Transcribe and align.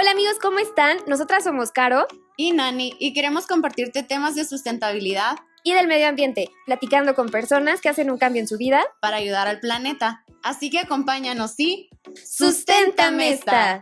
Hola 0.00 0.12
amigos, 0.12 0.38
¿cómo 0.40 0.60
están? 0.60 0.96
Nosotras 1.08 1.42
somos 1.42 1.72
Caro 1.72 2.06
y 2.36 2.52
Nani 2.52 2.94
y 3.00 3.12
queremos 3.12 3.48
compartirte 3.48 4.04
temas 4.04 4.36
de 4.36 4.44
sustentabilidad 4.44 5.36
y 5.64 5.74
del 5.74 5.88
medio 5.88 6.06
ambiente, 6.06 6.50
platicando 6.66 7.16
con 7.16 7.30
personas 7.30 7.80
que 7.80 7.88
hacen 7.88 8.08
un 8.08 8.16
cambio 8.16 8.40
en 8.40 8.46
su 8.46 8.56
vida 8.58 8.86
para 9.00 9.16
ayudar 9.16 9.48
al 9.48 9.58
planeta. 9.58 10.24
Así 10.44 10.70
que 10.70 10.78
acompáñanos 10.78 11.58
y 11.58 11.90
¡Susténtame 12.14 13.32
esta! 13.32 13.80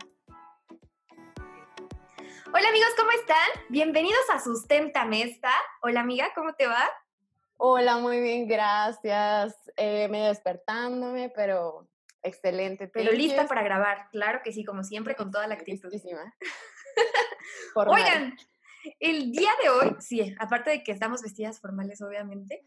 Hola 2.51 2.69
amigos, 2.71 2.89
¿cómo 2.97 3.11
están? 3.11 3.65
Bienvenidos 3.69 4.25
a 4.33 4.41
Susténtame 4.41 5.21
esta. 5.21 5.53
Hola 5.83 6.01
amiga, 6.01 6.29
¿cómo 6.35 6.55
te 6.55 6.67
va? 6.67 6.89
Hola, 7.59 7.99
muy 7.99 8.23
bien, 8.23 8.49
gracias. 8.49 9.55
Eh, 9.77 10.09
medio 10.09 10.29
despertándome, 10.29 11.29
pero 11.29 11.87
excelente. 12.27 12.89
Pero 12.89 13.13
lista 13.13 13.47
para 13.47 13.63
grabar, 13.63 14.09
claro 14.11 14.41
que 14.43 14.53
sí, 14.53 14.65
como 14.65 14.83
siempre, 14.85 15.15
con 15.15 15.31
toda 15.31 15.47
la 15.47 15.55
actitud. 15.55 15.93
Oigan, 17.75 18.37
el 19.01 19.33
día 19.33 19.51
de 19.63 19.69
hoy, 19.69 19.97
sí, 20.01 20.35
aparte 20.39 20.71
de 20.71 20.83
que 20.83 20.93
estamos 20.93 21.23
vestidas 21.23 21.61
formales, 21.61 22.01
obviamente, 22.03 22.63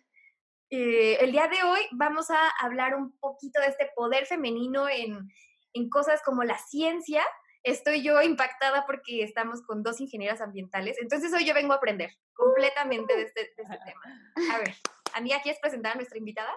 eh, 0.70 1.18
el 1.22 1.32
día 1.32 1.48
de 1.48 1.64
hoy 1.64 1.80
vamos 1.92 2.30
a 2.30 2.50
hablar 2.62 2.96
un 2.96 3.18
poquito 3.20 3.60
de 3.60 3.68
este 3.68 3.90
poder 3.96 4.26
femenino 4.26 4.88
en, 4.88 5.32
en 5.74 5.90
cosas 5.90 6.22
como 6.24 6.44
la 6.44 6.58
ciencia. 6.60 7.24
Estoy 7.64 8.04
yo 8.04 8.22
impactada 8.22 8.86
porque 8.86 9.24
estamos 9.24 9.62
con 9.64 9.84
dos 9.84 10.00
ingenieras 10.00 10.42
ambientales, 10.42 10.98
entonces 11.02 11.34
hoy 11.34 11.46
yo 11.46 11.54
vengo 11.54 11.74
a 11.74 11.78
aprender 11.78 12.12
completamente 12.34 13.16
de 13.16 13.24
este, 13.24 13.42
de 13.42 13.64
este 13.64 13.78
tema. 13.86 14.54
A 14.54 14.60
ver, 14.60 14.76
amiga, 15.14 15.42
¿quieres 15.42 15.60
presentar 15.60 15.94
a 15.94 15.96
nuestra 15.96 16.18
invitada? 16.18 16.54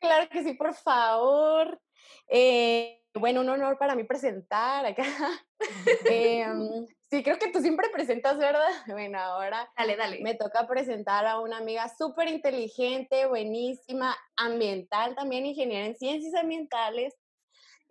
Claro 0.00 0.28
que 0.28 0.42
sí, 0.42 0.54
por 0.54 0.74
favor. 0.74 1.80
Eh, 2.28 3.02
bueno, 3.14 3.40
un 3.40 3.48
honor 3.48 3.78
para 3.78 3.94
mí 3.94 4.04
presentar 4.04 4.84
acá. 4.84 5.04
Em, 6.10 6.86
sí, 7.10 7.22
creo 7.22 7.38
que 7.38 7.50
tú 7.50 7.60
siempre 7.60 7.88
presentas, 7.90 8.38
¿verdad? 8.38 8.68
Bueno, 8.92 9.18
ahora 9.18 9.70
dale, 9.76 9.96
dale. 9.96 10.20
me 10.22 10.34
toca 10.34 10.66
presentar 10.66 11.26
a 11.26 11.40
una 11.40 11.58
amiga 11.58 11.88
súper 11.88 12.28
inteligente, 12.28 13.26
buenísima, 13.26 14.16
ambiental, 14.36 15.14
también 15.14 15.46
ingeniera 15.46 15.86
en 15.86 15.96
ciencias 15.96 16.34
ambientales, 16.34 17.14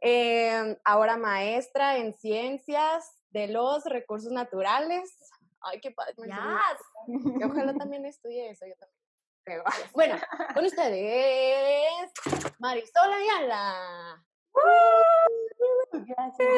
em, 0.01 0.77
ahora 0.83 1.17
maestra 1.17 1.97
en 1.97 2.13
ciencias 2.13 3.11
de 3.31 3.47
los 3.47 3.83
recursos 3.85 4.31
naturales. 4.31 5.17
Ay, 5.61 5.79
qué 5.81 5.89
padre. 5.91 6.13
Ojalá 7.43 7.73
también 7.73 8.05
estudie 8.05 8.51
eso, 8.51 8.67
yo 8.67 8.75
también. 8.75 8.94
Bueno, 9.93 10.15
con 10.53 10.65
ustedes, 10.65 12.11
Marisol 12.59 13.13
Ayala. 13.13 14.23
Gracias, 15.91 16.49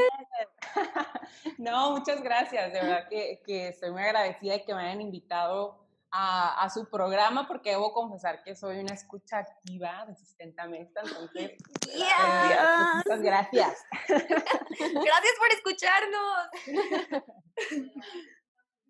No, 1.58 1.92
muchas 1.92 2.22
gracias. 2.22 2.72
De 2.72 2.80
verdad 2.82 3.08
que, 3.10 3.42
que, 3.46 3.70
estoy 3.70 3.92
muy 3.92 4.04
agradecida 4.04 4.54
de 4.54 4.66
que 4.66 4.74
me 4.74 4.82
hayan 4.82 5.02
invitado 5.02 5.84
a, 6.12 6.64
a, 6.64 6.70
su 6.70 6.90
programa 6.90 7.48
porque 7.48 7.72
debo 7.72 7.92
confesar 7.94 8.44
que 8.44 8.56
soy 8.56 8.80
una 8.80 8.94
escucha 8.94 9.40
activa 9.40 10.06
de 10.08 10.16
Sustentamente. 10.16 11.00
Entonces, 11.04 11.52
yeah. 11.94 13.02
muchas 13.04 13.22
gracias. 13.22 13.84
Gracias 14.08 15.36
por 15.40 15.52
escucharnos. 15.52 16.50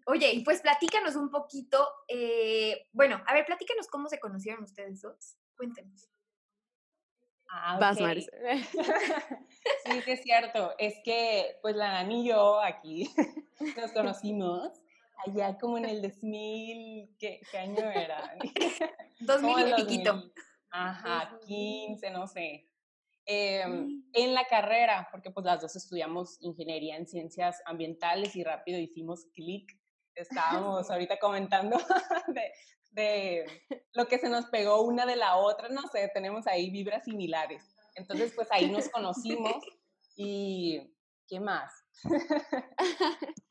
Oye, 0.09 0.31
y 0.31 0.41
pues 0.41 0.61
platícanos 0.61 1.17
un 1.17 1.30
poquito, 1.30 1.86
eh, 2.08 2.88
bueno, 2.94 3.22
a 3.27 3.33
ver, 3.33 3.45
platícanos 3.45 3.88
cómo 3.88 4.08
se 4.08 4.22
conocieron 4.22 4.64
ustedes 4.64 5.02
dos. 5.02 5.38
Cuéntenos. 5.58 6.09
Ah, 7.49 7.77
Vas, 7.77 7.97
sí, 7.99 8.25
sí 10.05 10.11
es 10.11 10.23
cierto. 10.23 10.73
Es 10.77 10.95
que, 11.03 11.58
pues, 11.61 11.75
la 11.75 11.91
Dani 11.91 12.23
y 12.23 12.30
yo 12.30 12.61
aquí 12.61 13.09
nos 13.77 13.91
conocimos 13.91 14.81
allá 15.25 15.58
como 15.58 15.77
en 15.77 15.86
el 15.86 16.02
2000, 16.02 17.17
¿qué, 17.19 17.42
qué 17.52 17.58
año 17.58 17.92
era? 17.92 18.33
2000 19.19 19.67
y 19.67 19.73
piquito. 19.73 20.23
Ajá, 20.69 21.37
15, 21.45 22.11
no 22.11 22.27
sé. 22.27 22.70
Em, 23.26 24.05
en 24.14 24.33
la 24.33 24.45
carrera, 24.45 25.09
porque 25.11 25.32
pues 25.32 25.45
las 25.45 25.59
dos 25.59 25.76
estudiamos 25.76 26.37
ingeniería 26.39 26.95
en 26.95 27.08
ciencias 27.08 27.61
ambientales 27.65 28.37
y 28.37 28.43
rápido 28.45 28.80
hicimos 28.80 29.26
clic 29.33 29.77
estábamos 30.17 30.89
ahorita 30.92 31.20
comentando 31.20 31.78
de, 32.92 33.45
lo 33.94 34.08
que 34.08 34.17
se 34.17 34.30
nos 34.30 34.45
pegó 34.48 34.82
una 34.82 35.05
de 35.05 35.16
la 35.16 35.38
otra, 35.38 35.70
no 35.70 35.83
sé, 35.88 36.10
tenemos 36.14 36.48
ahí 36.48 36.70
vibras 36.70 37.04
similares. 37.04 37.64
Entonces, 37.95 38.33
pues 38.36 38.48
ahí 38.52 38.70
nos 38.70 38.89
conocimos 38.89 39.64
y 40.16 40.95
¿qué 41.27 41.39
más? 41.39 41.72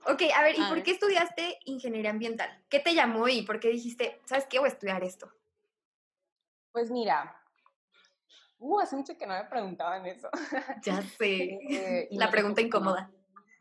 ok, 0.07 0.23
a 0.35 0.43
ver, 0.43 0.57
¿y 0.57 0.63
por 0.69 0.83
qué 0.83 0.93
estudiaste 0.93 1.59
ingeniería 1.65 2.11
ambiental? 2.11 2.65
¿Qué 2.69 2.81
te 2.81 2.95
llamó 2.95 3.29
y 3.29 3.43
por 3.43 3.61
qué 3.61 3.69
dijiste, 3.69 4.21
sabes 4.25 4.47
qué, 4.47 4.59
voy 4.59 4.69
a 4.69 4.73
estudiar 4.73 5.03
esto? 5.03 5.31
Pues 6.73 6.91
mira, 6.91 7.41
uh, 8.59 8.81
hace 8.81 8.97
mucho 8.97 9.17
que 9.17 9.27
no 9.27 9.35
me 9.35 9.45
preguntaban 9.45 10.07
eso. 10.07 10.29
ya 10.83 11.03
sé, 11.03 11.59
eh, 11.69 12.09
la 12.13 12.31
pregunta 12.31 12.61
incómoda. 12.61 13.11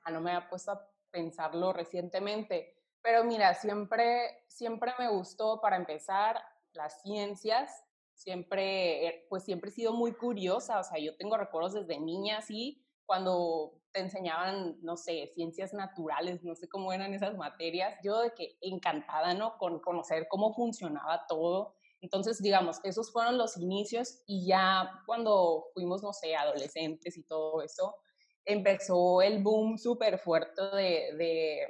No, 0.06 0.14
no 0.14 0.22
me 0.22 0.32
había 0.32 0.50
puesto 0.50 0.72
a 0.72 0.96
pensarlo 1.10 1.74
recientemente. 1.74 2.75
Pero 3.06 3.24
mira, 3.24 3.54
siempre, 3.54 4.44
siempre 4.48 4.92
me 4.98 5.10
gustó, 5.10 5.62
para 5.62 5.76
empezar, 5.76 6.42
las 6.74 7.04
ciencias. 7.04 7.84
Siempre, 8.16 9.08
eh, 9.08 9.26
pues 9.30 9.44
siempre 9.44 9.70
he 9.70 9.74
sido 9.74 9.94
muy 9.94 10.14
curiosa. 10.14 10.80
O 10.80 10.84
sea, 10.84 10.98
yo 10.98 11.16
tengo 11.16 11.38
recuerdos 11.38 11.74
desde 11.74 12.00
niña, 12.00 12.40
así, 12.40 12.84
cuando 13.06 13.80
te 13.92 14.00
enseñaban, 14.00 14.78
no 14.82 14.98
sé, 14.98 15.32
ciencias 15.36 15.72
naturales, 15.72 16.44
no 16.44 16.56
sé 16.56 16.68
cómo 16.68 16.92
eran 16.92 17.14
esas 17.14 17.38
materias. 17.38 17.96
Yo 18.04 18.22
de 18.22 18.34
que 18.34 18.58
encantada, 18.60 19.36
¿no? 19.36 19.60
Con 19.60 19.80
conocer 19.82 20.28
cómo 20.28 20.56
funcionaba 20.56 21.28
todo. 21.28 21.76
Entonces, 22.02 22.42
digamos, 22.42 22.80
esos 22.84 23.12
fueron 23.12 23.38
los 23.38 23.56
inicios 23.56 24.24
y 24.26 24.48
ya 24.48 25.04
cuando 25.06 25.68
fuimos, 25.76 26.02
no 26.02 26.12
sé, 26.12 26.36
adolescentes 26.36 27.18
y 27.18 27.24
todo 27.24 27.62
eso, 27.62 27.98
empezó 28.46 29.22
el 29.22 29.44
boom 29.44 29.78
súper 29.78 30.18
fuerte 30.18 30.62
de, 30.62 31.68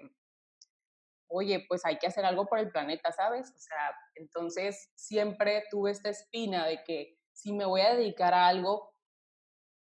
oye, 1.27 1.65
pues 1.67 1.85
hay 1.85 1.97
que 1.97 2.07
hacer 2.07 2.25
algo 2.25 2.45
por 2.45 2.59
el 2.59 2.71
planeta, 2.71 3.11
¿sabes? 3.11 3.51
O 3.55 3.59
sea, 3.59 3.95
entonces 4.15 4.91
siempre 4.95 5.63
tuve 5.69 5.91
esta 5.91 6.09
espina 6.09 6.65
de 6.65 6.83
que 6.83 7.17
si 7.33 7.53
me 7.53 7.65
voy 7.65 7.81
a 7.81 7.95
dedicar 7.95 8.33
a 8.33 8.47
algo, 8.47 8.93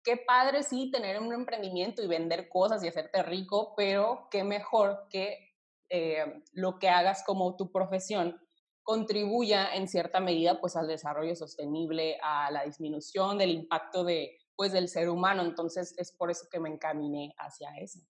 qué 0.02 0.16
padre 0.16 0.62
sí 0.62 0.90
tener 0.90 1.20
un 1.20 1.32
emprendimiento 1.32 2.02
y 2.02 2.08
vender 2.08 2.48
cosas 2.48 2.82
y 2.82 2.88
hacerte 2.88 3.22
rico, 3.22 3.74
pero 3.76 4.28
qué 4.30 4.44
mejor 4.44 5.06
que 5.10 5.52
eh, 5.90 6.42
lo 6.52 6.78
que 6.78 6.88
hagas 6.88 7.22
como 7.24 7.56
tu 7.56 7.70
profesión 7.70 8.40
contribuya 8.82 9.74
en 9.74 9.88
cierta 9.88 10.20
medida 10.20 10.60
pues 10.60 10.74
al 10.76 10.88
desarrollo 10.88 11.36
sostenible, 11.36 12.18
a 12.22 12.50
la 12.50 12.64
disminución 12.64 13.38
del 13.38 13.50
impacto 13.50 14.02
de 14.04 14.38
pues 14.56 14.72
del 14.72 14.88
ser 14.88 15.08
humano, 15.08 15.42
entonces 15.42 15.94
es 15.98 16.12
por 16.12 16.30
eso 16.30 16.46
que 16.50 16.60
me 16.60 16.68
encaminé 16.68 17.34
hacia 17.38 17.70
eso. 17.78 18.00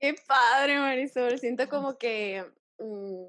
Qué 0.00 0.14
padre, 0.26 0.78
Marisol. 0.78 1.38
Siento 1.38 1.68
como 1.68 1.96
que 1.96 2.44
mm, 2.78 3.24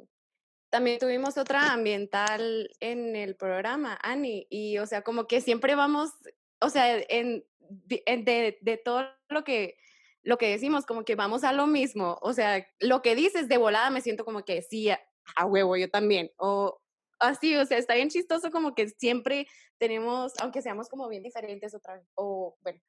también 0.70 1.00
tuvimos 1.00 1.38
otra 1.38 1.72
ambiental 1.72 2.70
en 2.80 3.16
el 3.16 3.36
programa, 3.36 3.98
Ani, 4.02 4.48
y 4.50 4.78
o 4.80 4.86
sea, 4.86 5.02
como 5.02 5.28
que 5.28 5.42
siempre 5.42 5.76
vamos, 5.76 6.12
o 6.60 6.70
sea, 6.70 6.98
en, 7.10 7.46
de, 7.70 8.58
de, 8.62 8.78
todo 8.78 9.08
lo 9.30 9.44
que, 9.44 9.78
lo 10.24 10.38
que 10.38 10.50
decimos, 10.50 10.86
como 10.86 11.06
que 11.06 11.16
vamos 11.16 11.44
a 11.44 11.54
lo 11.54 11.68
mismo. 11.68 12.18
O 12.22 12.34
sea, 12.34 12.68
lo 12.80 13.02
que 13.02 13.16
dices 13.16 13.48
de 13.48 13.58
volada 13.58 13.90
me 13.90 14.02
siento 14.02 14.26
como 14.26 14.44
que 14.44 14.62
sí, 14.62 14.90
a, 14.90 15.46
huevo, 15.46 15.78
yo 15.78 15.90
también. 15.90 16.32
O 16.38 16.82
así, 17.20 17.56
o 17.56 17.66
sea, 17.66 17.78
está 17.78 17.96
bien 17.96 18.10
chistoso 18.10 18.52
como 18.52 18.76
que 18.76 18.90
siempre 18.90 19.48
tenemos, 19.78 20.34
aunque 20.40 20.62
seamos 20.62 20.90
como 20.90 21.08
bien 21.08 21.24
diferentes 21.24 21.74
otra 21.74 22.02
o 22.16 22.58
bueno, 22.62 22.82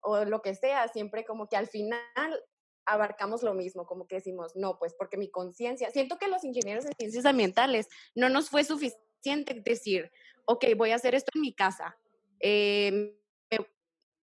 o 0.00 0.24
lo 0.24 0.42
que 0.42 0.54
sea, 0.54 0.88
siempre 0.88 1.24
como 1.24 1.48
que 1.48 1.56
al 1.56 1.66
final 1.66 2.40
abarcamos 2.86 3.42
lo 3.42 3.54
mismo, 3.54 3.86
como 3.86 4.06
que 4.06 4.16
decimos, 4.16 4.54
no, 4.56 4.78
pues 4.78 4.94
porque 4.94 5.16
mi 5.16 5.30
conciencia, 5.30 5.90
siento 5.90 6.18
que 6.18 6.28
los 6.28 6.44
ingenieros 6.44 6.84
en 6.84 6.92
ciencias 6.98 7.24
ambientales 7.26 7.88
no 8.14 8.28
nos 8.28 8.50
fue 8.50 8.64
suficiente 8.64 9.62
decir, 9.64 10.10
ok, 10.44 10.66
voy 10.76 10.90
a 10.90 10.96
hacer 10.96 11.14
esto 11.14 11.30
en 11.34 11.40
mi 11.40 11.54
casa, 11.54 11.96
em, 12.40 13.12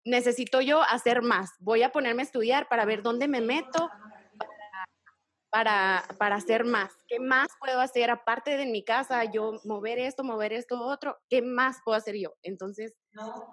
necesito 0.03 0.61
yo 0.61 0.81
hacer 0.81 1.21
más, 1.21 1.51
voy 1.59 1.83
a 1.83 1.91
ponerme 1.91 2.23
a 2.23 2.25
estudiar 2.25 2.67
para 2.67 2.85
ver 2.85 3.03
dónde 3.03 3.27
me 3.27 3.41
meto 3.41 3.89
para, 5.51 6.05
para 6.17 6.37
hacer 6.37 6.63
más. 6.63 6.93
¿Qué 7.07 7.19
más 7.19 7.49
puedo 7.59 7.81
hacer 7.81 8.09
aparte 8.09 8.57
de 8.57 8.65
mi 8.65 8.83
casa? 8.83 9.25
Yo 9.25 9.59
mover 9.65 9.99
esto, 9.99 10.23
mover 10.23 10.53
esto, 10.53 10.81
otro. 10.81 11.19
¿Qué 11.29 11.41
más 11.41 11.79
puedo 11.83 11.97
hacer 11.97 12.15
yo? 12.15 12.33
Entonces, 12.41 12.95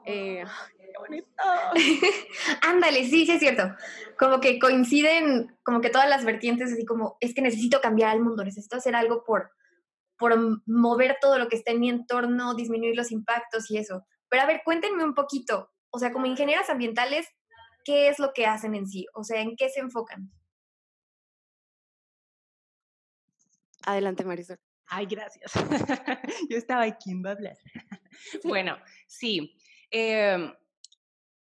eh, 0.06 0.44
qué 0.78 0.92
bonito. 0.98 1.28
Ándale, 2.62 3.04
sí, 3.04 3.26
sí 3.26 3.32
es 3.32 3.40
cierto. 3.40 3.64
Como 4.16 4.40
que 4.40 4.60
coinciden, 4.60 5.58
como 5.64 5.80
que 5.80 5.90
todas 5.90 6.08
las 6.08 6.24
vertientes, 6.24 6.72
así 6.72 6.86
como, 6.86 7.16
es 7.20 7.34
que 7.34 7.42
necesito 7.42 7.80
cambiar 7.80 8.14
el 8.14 8.22
mundo, 8.22 8.44
necesito 8.44 8.76
hacer 8.76 8.94
algo 8.94 9.24
por, 9.24 9.50
por 10.16 10.36
mover 10.66 11.18
todo 11.20 11.36
lo 11.38 11.48
que 11.48 11.56
está 11.56 11.72
en 11.72 11.80
mi 11.80 11.90
entorno, 11.90 12.54
disminuir 12.54 12.96
los 12.96 13.10
impactos 13.10 13.70
y 13.72 13.78
eso. 13.78 14.06
Pero 14.28 14.44
a 14.44 14.46
ver, 14.46 14.62
cuéntenme 14.64 15.02
un 15.02 15.14
poquito, 15.14 15.72
o 15.90 15.98
sea, 15.98 16.12
como 16.12 16.26
ingenieras 16.26 16.70
ambientales, 16.70 17.26
qué 17.84 18.08
es 18.08 18.20
lo 18.20 18.32
que 18.32 18.46
hacen 18.46 18.76
en 18.76 18.86
sí, 18.86 19.06
o 19.14 19.24
sea, 19.24 19.40
en 19.40 19.56
qué 19.56 19.68
se 19.68 19.80
enfocan. 19.80 20.30
Adelante, 23.88 24.22
Marisol. 24.22 24.58
Ay, 24.86 25.06
gracias. 25.06 25.50
Yo 26.50 26.58
estaba 26.58 26.82
aquí, 26.82 27.04
¿quién 27.04 27.24
va 27.24 27.30
a 27.30 27.32
hablar? 27.32 27.56
bueno, 28.44 28.76
sí. 29.06 29.56
Em, 29.90 30.52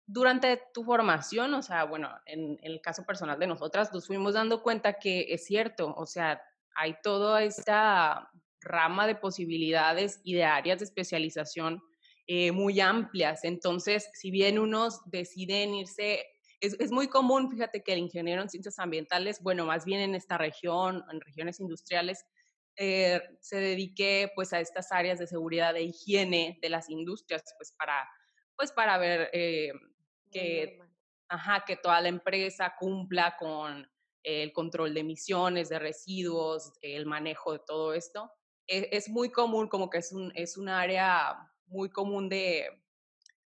durante 0.05 0.61
tu 0.75 0.83
formación, 0.83 1.55
o 1.55 1.63
sea, 1.63 1.85
bueno, 1.85 2.11
en, 2.27 2.59
el 2.63 2.81
caso 2.81 3.05
personal 3.05 3.39
de 3.39 3.47
nosotras, 3.47 3.93
nos 3.93 4.09
fuimos 4.09 4.35
dando 4.35 4.61
cuenta 4.61 4.95
que 4.95 5.33
es 5.33 5.45
cierto, 5.45 5.95
o 5.95 6.05
sea, 6.05 6.43
hay 6.75 6.97
toda 7.01 7.45
esta 7.45 8.29
rama 8.61 9.07
de 9.07 9.15
posibilidades 9.15 10.21
y 10.25 10.35
de 10.35 10.43
áreas 10.43 10.81
de 10.81 10.87
especialización 10.87 11.81
eh, 12.27 12.51
muy 12.51 12.81
amplias. 12.81 13.45
Entonces, 13.45 14.11
si 14.15 14.33
bien 14.33 14.59
unos 14.59 15.01
deciden 15.07 15.77
irse, 15.77 16.27
es, 16.59 16.75
es, 16.81 16.91
muy 16.91 17.07
común, 17.07 17.49
fíjate 17.49 17.85
que 17.85 17.93
el 17.93 18.01
ingeniero 18.01 18.43
en 18.43 18.49
ciencias 18.49 18.81
ambientales, 18.81 19.41
bueno, 19.43 19.65
más 19.65 19.85
bien 19.85 20.01
en 20.01 20.17
esta 20.17 20.39
región, 20.39 21.05
en 21.09 21.21
regiones 21.21 21.61
industriales, 21.61 22.25
eh, 22.77 23.21
se 23.41 23.57
dedique 23.57 24.31
pues 24.35 24.53
a 24.53 24.61
estas 24.61 24.93
áreas 24.93 25.19
de 25.19 25.27
seguridad 25.27 25.77
e 25.77 25.83
higiene 25.83 26.59
de 26.63 26.69
las 26.69 26.89
industrias, 26.89 27.43
pues 27.57 27.73
para, 27.73 28.09
pues 28.57 28.73
para 28.73 28.99
ver 28.99 29.31
eh, 29.33 29.73
que, 30.31 30.79
ajá, 31.29 31.65
que 31.67 31.77
toda 31.77 32.01
la 32.01 32.09
empresa 32.09 32.75
cumpla 32.79 33.37
con 33.39 33.89
el 34.23 34.53
control 34.53 34.95
de 34.95 35.01
emisiones, 35.01 35.69
de 35.69 35.79
residuos, 35.79 36.73
el 36.81 37.07
manejo 37.07 37.53
de 37.53 37.61
todo 37.67 37.95
esto. 37.95 38.31
Es, 38.67 38.87
es 38.91 39.09
muy 39.09 39.31
común, 39.31 39.69
como 39.69 39.91
que 39.91 39.99
es 39.99 40.13
un, 40.13 40.33
es 40.35 40.57
un 40.57 40.69
área 40.69 41.37
muy 41.67 41.91
común 41.91 42.29
de, 42.29 42.82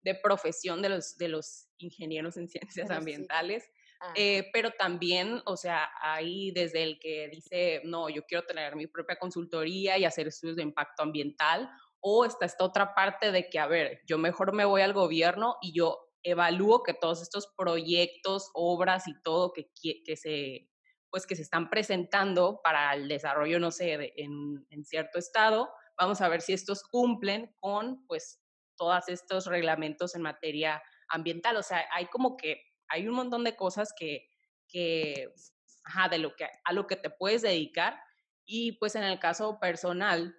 de 0.02 0.14
profesión 0.14 0.82
de 0.82 0.88
los, 0.90 1.16
de 1.16 1.28
los 1.28 1.68
ingenieros 1.78 2.36
en 2.36 2.48
ciencias 2.48 2.90
ambientales. 2.90 3.70
Eh, 4.14 4.48
pero 4.52 4.70
también, 4.70 5.42
o 5.44 5.56
sea, 5.56 5.88
hay 6.00 6.52
desde 6.52 6.84
el 6.84 7.00
que 7.00 7.28
dice, 7.32 7.80
no, 7.84 8.08
yo 8.08 8.24
quiero 8.26 8.46
tener 8.46 8.76
mi 8.76 8.86
propia 8.86 9.18
consultoría 9.18 9.98
y 9.98 10.04
hacer 10.04 10.28
estudios 10.28 10.56
de 10.56 10.62
impacto 10.62 11.02
ambiental, 11.02 11.68
o 11.98 12.24
está 12.24 12.46
esta 12.46 12.64
otra 12.64 12.94
parte 12.94 13.32
de 13.32 13.50
que, 13.50 13.58
a 13.58 13.66
ver, 13.66 14.00
yo 14.06 14.16
mejor 14.16 14.52
me 14.52 14.64
voy 14.64 14.82
al 14.82 14.92
gobierno 14.92 15.56
y 15.60 15.72
yo 15.72 15.98
evalúo 16.22 16.84
que 16.84 16.94
todos 16.94 17.22
estos 17.22 17.48
proyectos, 17.56 18.50
obras 18.54 19.08
y 19.08 19.20
todo 19.22 19.52
que, 19.52 19.68
que 19.82 20.16
se 20.16 20.68
pues 21.10 21.26
que 21.26 21.36
se 21.36 21.42
están 21.42 21.70
presentando 21.70 22.60
para 22.62 22.92
el 22.94 23.08
desarrollo, 23.08 23.58
no 23.58 23.70
sé, 23.70 24.12
en, 24.16 24.66
en 24.70 24.84
cierto 24.84 25.18
estado, 25.18 25.70
vamos 25.96 26.20
a 26.20 26.28
ver 26.28 26.42
si 26.42 26.52
estos 26.52 26.82
cumplen 26.82 27.54
con, 27.60 28.06
pues, 28.06 28.40
todos 28.78 29.08
estos 29.08 29.46
reglamentos 29.46 30.14
en 30.14 30.22
materia 30.22 30.82
ambiental. 31.08 31.56
O 31.56 31.62
sea, 31.62 31.84
hay 31.92 32.06
como 32.06 32.36
que 32.36 32.62
hay 32.88 33.06
un 33.06 33.14
montón 33.14 33.44
de 33.44 33.56
cosas 33.56 33.92
que, 33.94 34.28
que 34.69 35.28
ajá, 35.84 36.08
de 36.08 36.19
lo 36.19 36.34
que, 36.34 36.48
a 36.64 36.72
lo 36.72 36.86
que 36.86 36.96
te 36.96 37.10
puedes 37.10 37.42
dedicar. 37.42 38.00
Y 38.46 38.72
pues 38.78 38.94
en 38.94 39.02
el 39.02 39.19
caso 39.19 39.58
personal, 39.60 40.34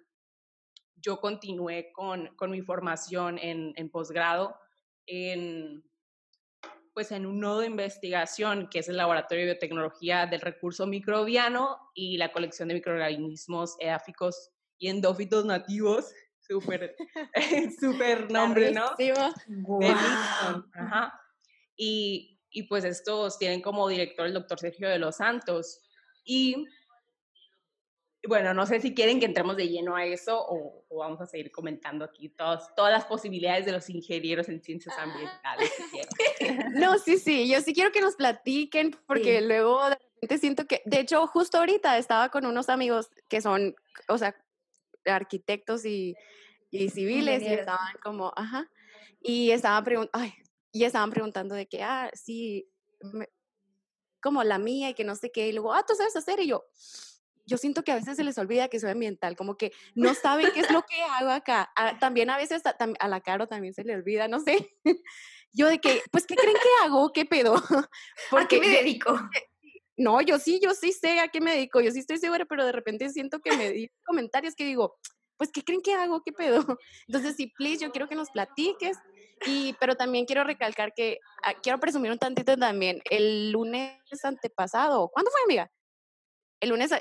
yo 0.96 1.20
continué 1.20 1.92
con, 1.92 2.34
con 2.36 2.50
mi 2.50 2.62
formación 2.62 3.38
en, 3.38 3.72
en 3.76 3.90
posgrado 3.90 4.58
en, 5.06 5.82
pues 6.94 7.12
en 7.12 7.26
un 7.26 7.40
nodo 7.40 7.60
de 7.60 7.66
investigación 7.66 8.68
que 8.68 8.80
es 8.80 8.88
el 8.88 8.96
Laboratorio 8.96 9.44
de 9.44 9.52
Biotecnología 9.52 10.26
del 10.26 10.40
Recurso 10.40 10.86
Microbiano 10.86 11.78
y 11.94 12.16
la 12.16 12.32
colección 12.32 12.68
de 12.68 12.74
microorganismos 12.74 13.76
edáficos 13.78 14.50
y 14.78 14.88
endófitos 14.88 15.44
nativos. 15.44 16.12
Súper, 16.50 16.96
súper 17.80 18.30
nombre, 18.32 18.72
¿no? 18.72 18.90
Wow. 19.46 20.64
Ajá. 20.74 21.20
Y, 21.76 22.40
y 22.50 22.64
pues 22.64 22.84
estos 22.84 23.38
tienen 23.38 23.62
como 23.62 23.88
director 23.88 24.26
el 24.26 24.34
doctor 24.34 24.58
Sergio 24.58 24.88
de 24.88 24.98
los 24.98 25.16
Santos. 25.16 25.80
Y 26.24 26.66
bueno, 28.26 28.52
no 28.52 28.66
sé 28.66 28.80
si 28.80 28.94
quieren 28.94 29.20
que 29.20 29.26
entremos 29.26 29.56
de 29.56 29.68
lleno 29.68 29.94
a 29.94 30.04
eso 30.04 30.44
o, 30.46 30.84
vamos 30.90 31.20
a 31.20 31.26
seguir 31.26 31.52
comentando 31.52 32.04
aquí 32.04 32.28
todas, 32.28 32.74
todas 32.74 32.92
las 32.92 33.04
posibilidades 33.04 33.64
de 33.64 33.72
los 33.72 33.88
ingenieros 33.88 34.48
en 34.48 34.60
ciencias 34.60 34.94
ah. 34.98 35.02
ambientales. 35.04 35.70
no, 36.74 36.98
sí, 36.98 37.18
sí, 37.18 37.48
yo 37.48 37.60
sí 37.60 37.72
quiero 37.72 37.92
que 37.92 38.00
nos 38.00 38.16
platiquen 38.16 38.96
porque 39.06 39.40
luego 39.40 39.88
de 39.88 39.98
repente 40.14 40.38
siento 40.38 40.66
que, 40.66 40.82
de 40.84 40.98
hecho, 40.98 41.26
justo 41.28 41.58
ahorita 41.58 41.96
estaba 41.96 42.28
con 42.28 42.44
unos 42.44 42.68
amigos 42.68 43.08
que 43.28 43.40
son, 43.40 43.76
o 44.08 44.18
sea, 44.18 44.34
arquitectos 45.06 45.84
y, 45.84 46.14
y 46.70 46.90
civiles 46.90 47.42
y 47.42 47.46
estaban 47.46 47.94
como, 48.02 48.32
ajá, 48.36 48.68
y 49.20 49.50
estaban 49.50 50.08
ay, 50.12 50.34
y 50.72 50.84
estaban 50.84 51.10
preguntando 51.10 51.54
de 51.54 51.66
que, 51.66 51.82
ah, 51.82 52.10
sí, 52.14 52.68
como 54.20 54.44
la 54.44 54.58
mía 54.58 54.90
y 54.90 54.94
que 54.94 55.04
no 55.04 55.14
sé 55.16 55.30
qué, 55.32 55.48
y 55.48 55.52
luego, 55.52 55.72
ah, 55.74 55.84
tú 55.86 55.94
sabes 55.94 56.14
hacer, 56.16 56.40
y 56.40 56.46
yo, 56.46 56.64
yo 57.46 57.58
siento 57.58 57.82
que 57.82 57.92
a 57.92 57.96
veces 57.96 58.16
se 58.16 58.24
les 58.24 58.38
olvida 58.38 58.68
que 58.68 58.78
soy 58.78 58.90
ambiental, 58.90 59.36
como 59.36 59.56
que 59.56 59.72
no 59.94 60.14
saben 60.14 60.50
qué 60.54 60.60
es 60.60 60.70
lo 60.70 60.82
que 60.82 61.02
hago 61.02 61.30
acá. 61.30 61.72
Ah, 61.74 61.98
también 61.98 62.30
a 62.30 62.36
veces 62.36 62.62
a, 62.64 63.08
la 63.08 63.20
Caro 63.20 63.48
también 63.48 63.74
se 63.74 63.82
le 63.82 63.94
olvida, 63.94 64.28
no 64.28 64.38
sé. 64.38 64.76
Yo 65.52 65.66
de 65.66 65.80
que, 65.80 66.00
pues, 66.12 66.26
¿qué 66.26 66.36
creen 66.36 66.54
que 66.54 66.84
hago? 66.84 67.12
¿Qué 67.12 67.24
pedo? 67.24 67.60
Porque, 68.30 68.56
¿A 68.56 68.60
qué 68.60 68.60
me 68.60 68.68
dedico? 68.68 69.18
No, 70.00 70.22
yo 70.22 70.38
sí, 70.38 70.58
yo 70.62 70.72
sí 70.72 70.92
sé 70.92 71.20
a 71.20 71.28
qué 71.28 71.42
me 71.42 71.52
dedico, 71.52 71.82
yo 71.82 71.90
sí 71.90 71.98
estoy 71.98 72.16
segura, 72.16 72.46
pero 72.46 72.64
de 72.64 72.72
repente 72.72 73.10
siento 73.10 73.40
que 73.40 73.54
me 73.54 73.70
di 73.70 73.90
comentarios 74.06 74.54
que 74.54 74.64
digo, 74.64 74.96
pues, 75.36 75.50
¿qué 75.52 75.62
creen 75.62 75.82
que 75.82 75.92
hago? 75.92 76.22
¿Qué 76.22 76.32
pedo? 76.32 76.64
Entonces, 77.06 77.36
sí, 77.36 77.52
please, 77.54 77.84
yo 77.84 77.92
quiero 77.92 78.08
que 78.08 78.14
nos 78.14 78.30
platiques 78.30 78.96
y, 79.44 79.74
pero 79.78 79.96
también 79.96 80.24
quiero 80.24 80.42
recalcar 80.42 80.94
que, 80.94 81.18
ah, 81.42 81.52
quiero 81.62 81.78
presumir 81.78 82.10
un 82.10 82.18
tantito 82.18 82.56
también, 82.56 83.02
el 83.10 83.52
lunes 83.52 84.00
antepasado, 84.22 85.10
¿cuándo 85.10 85.30
fue, 85.30 85.42
amiga? 85.44 85.70
El 86.60 86.70
lunes 86.70 86.92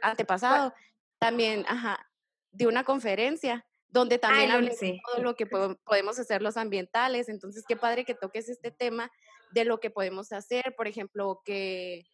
antepasado, 0.00 0.72
también, 1.18 1.64
ajá, 1.66 2.08
de 2.52 2.68
una 2.68 2.84
conferencia 2.84 3.66
donde 3.88 4.18
también 4.18 4.52
hablé 4.52 4.76
de 4.76 5.00
todo 5.06 5.24
lo 5.24 5.34
que 5.34 5.46
podemos 5.46 6.18
hacer 6.20 6.42
los 6.42 6.56
ambientales. 6.56 7.28
Entonces, 7.28 7.64
qué 7.66 7.76
padre 7.76 8.04
que 8.04 8.14
toques 8.14 8.48
este 8.48 8.70
tema 8.70 9.10
de 9.52 9.64
lo 9.64 9.80
que 9.80 9.90
podemos 9.90 10.32
hacer. 10.32 10.74
Por 10.76 10.88
ejemplo, 10.88 11.42
que 11.44 12.06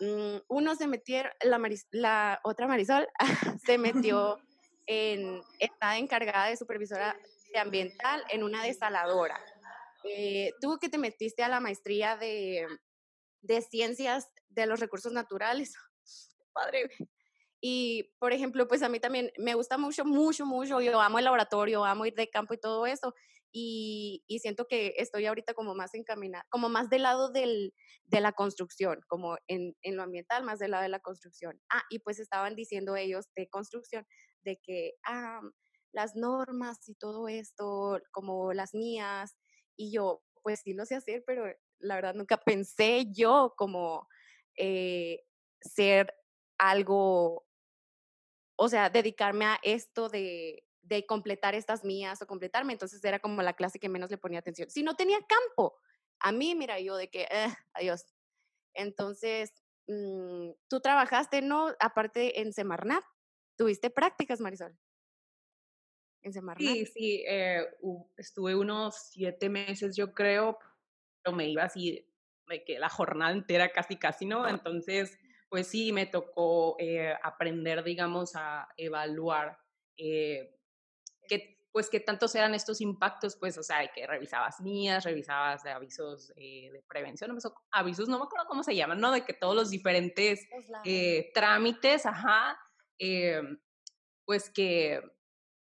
mm, 0.00 0.36
uno 0.48 0.74
se 0.74 0.86
metiera, 0.86 1.34
la, 1.42 1.60
la 1.92 2.40
otra 2.44 2.66
Marisol 2.66 3.08
se 3.66 3.78
metió 3.78 4.38
en, 4.86 5.42
está 5.58 5.98
encargada 5.98 6.46
de 6.46 6.56
supervisora 6.56 7.16
ambiental 7.56 8.24
en 8.30 8.42
una 8.42 8.62
desaladora. 8.62 9.40
Eh, 10.04 10.52
tú 10.60 10.78
que 10.78 10.88
te 10.88 10.98
metiste 10.98 11.42
a 11.42 11.48
la 11.48 11.60
maestría 11.60 12.16
de, 12.16 12.66
de 13.42 13.62
ciencias 13.62 14.28
de 14.48 14.66
los 14.66 14.80
recursos 14.80 15.12
naturales, 15.12 15.74
padre. 16.52 16.90
Y, 17.60 18.14
por 18.20 18.32
ejemplo, 18.32 18.68
pues 18.68 18.82
a 18.82 18.88
mí 18.88 19.00
también 19.00 19.32
me 19.36 19.54
gusta 19.54 19.78
mucho, 19.78 20.04
mucho, 20.04 20.46
mucho, 20.46 20.80
yo 20.80 21.00
amo 21.00 21.18
el 21.18 21.24
laboratorio, 21.24 21.84
amo 21.84 22.06
ir 22.06 22.14
de 22.14 22.30
campo 22.30 22.54
y 22.54 22.58
todo 22.58 22.86
eso, 22.86 23.14
y, 23.52 24.24
siento 24.40 24.66
que 24.66 24.94
estoy 24.98 25.26
ahorita 25.26 25.54
como 25.54 25.74
más 25.74 25.94
encaminada, 25.94 26.46
como 26.50 26.68
más 26.68 26.90
del 26.90 27.02
lado 27.02 27.30
del, 27.30 27.74
de 28.06 28.20
la 28.20 28.32
construcción, 28.32 29.00
como 29.08 29.36
en, 29.46 29.74
en, 29.82 29.96
lo 29.96 30.02
ambiental, 30.02 30.44
más 30.44 30.58
del 30.58 30.72
lado 30.72 30.82
de 30.82 30.90
la 30.90 31.00
construcción. 31.00 31.60
Ah, 31.70 31.82
y 31.90 32.00
pues 32.00 32.18
estaban 32.20 32.54
diciendo 32.56 32.96
ellos 32.96 33.26
de 33.36 33.48
construcción, 33.48 34.06
de 34.42 34.58
que, 34.62 34.92
ah, 35.06 35.40
las 35.92 36.14
normas 36.14 36.88
y 36.88 36.94
todo 36.94 37.28
esto, 37.28 38.00
como 38.12 38.52
las 38.52 38.74
mías, 38.74 39.34
y 39.76 39.92
yo, 39.92 40.22
pues 40.42 40.60
sí 40.60 40.74
lo 40.74 40.84
sé 40.84 40.96
hacer, 40.96 41.24
pero 41.26 41.44
la 41.78 41.94
verdad 41.96 42.14
nunca 42.14 42.36
pensé 42.44 43.06
yo 43.12 43.54
como 43.56 44.06
eh, 44.56 45.24
ser 45.60 46.14
algo, 46.58 47.46
o 48.56 48.68
sea, 48.68 48.90
dedicarme 48.90 49.46
a 49.46 49.58
esto 49.62 50.08
de, 50.08 50.64
de 50.88 51.04
completar 51.06 51.54
estas 51.54 51.84
mías 51.84 52.20
o 52.22 52.26
completarme, 52.26 52.72
entonces 52.72 53.04
era 53.04 53.18
como 53.18 53.42
la 53.42 53.52
clase 53.52 53.78
que 53.78 53.88
menos 53.88 54.10
le 54.10 54.18
ponía 54.18 54.38
atención. 54.38 54.70
Si 54.70 54.82
no 54.82 54.96
tenía 54.96 55.18
campo, 55.26 55.76
a 56.20 56.32
mí, 56.32 56.54
mira, 56.54 56.80
yo 56.80 56.96
de 56.96 57.08
que, 57.10 57.22
eh, 57.22 57.48
adiós. 57.74 58.06
Entonces, 58.74 59.52
mm, 59.86 60.50
tú 60.68 60.80
trabajaste, 60.80 61.42
¿no? 61.42 61.74
Aparte 61.78 62.40
en 62.40 62.52
Semarnat, 62.52 63.04
tuviste 63.56 63.90
prácticas, 63.90 64.40
Marisol. 64.40 64.76
Sí, 66.58 66.86
sí, 66.86 67.24
eh, 67.26 67.64
estuve 68.16 68.54
unos 68.54 69.10
siete 69.10 69.48
meses, 69.48 69.96
yo 69.96 70.12
creo, 70.12 70.58
pero 71.22 71.36
me 71.36 71.48
iba 71.48 71.62
así, 71.62 72.04
me 72.46 72.64
quedé 72.64 72.78
la 72.78 72.88
jornada 72.88 73.32
entera 73.32 73.70
casi, 73.70 73.96
casi, 73.96 74.26
¿no? 74.26 74.46
Entonces, 74.48 75.16
pues 75.48 75.68
sí, 75.68 75.92
me 75.92 76.06
tocó 76.06 76.76
eh, 76.78 77.14
aprender, 77.22 77.82
digamos, 77.84 78.32
a 78.34 78.68
evaluar 78.76 79.58
eh, 79.96 80.57
pues 81.72 81.90
qué 81.90 82.00
tantos 82.00 82.34
eran 82.34 82.54
estos 82.54 82.80
impactos, 82.80 83.36
pues, 83.36 83.58
o 83.58 83.62
sea, 83.62 83.86
que 83.94 84.06
revisabas 84.06 84.60
mías, 84.60 85.04
revisabas 85.04 85.62
de 85.62 85.70
avisos 85.70 86.28
de 86.34 86.82
prevención, 86.88 87.30
no 87.30 87.38
avisos, 87.70 88.08
no 88.08 88.18
me 88.18 88.24
acuerdo 88.24 88.46
cómo 88.46 88.62
se 88.62 88.74
llaman, 88.74 89.00
¿no? 89.00 89.12
De 89.12 89.24
que 89.24 89.34
todos 89.34 89.54
los 89.54 89.70
diferentes 89.70 90.46
trámites, 91.34 92.06
ajá, 92.06 92.58
pues 94.24 94.50
que 94.50 95.02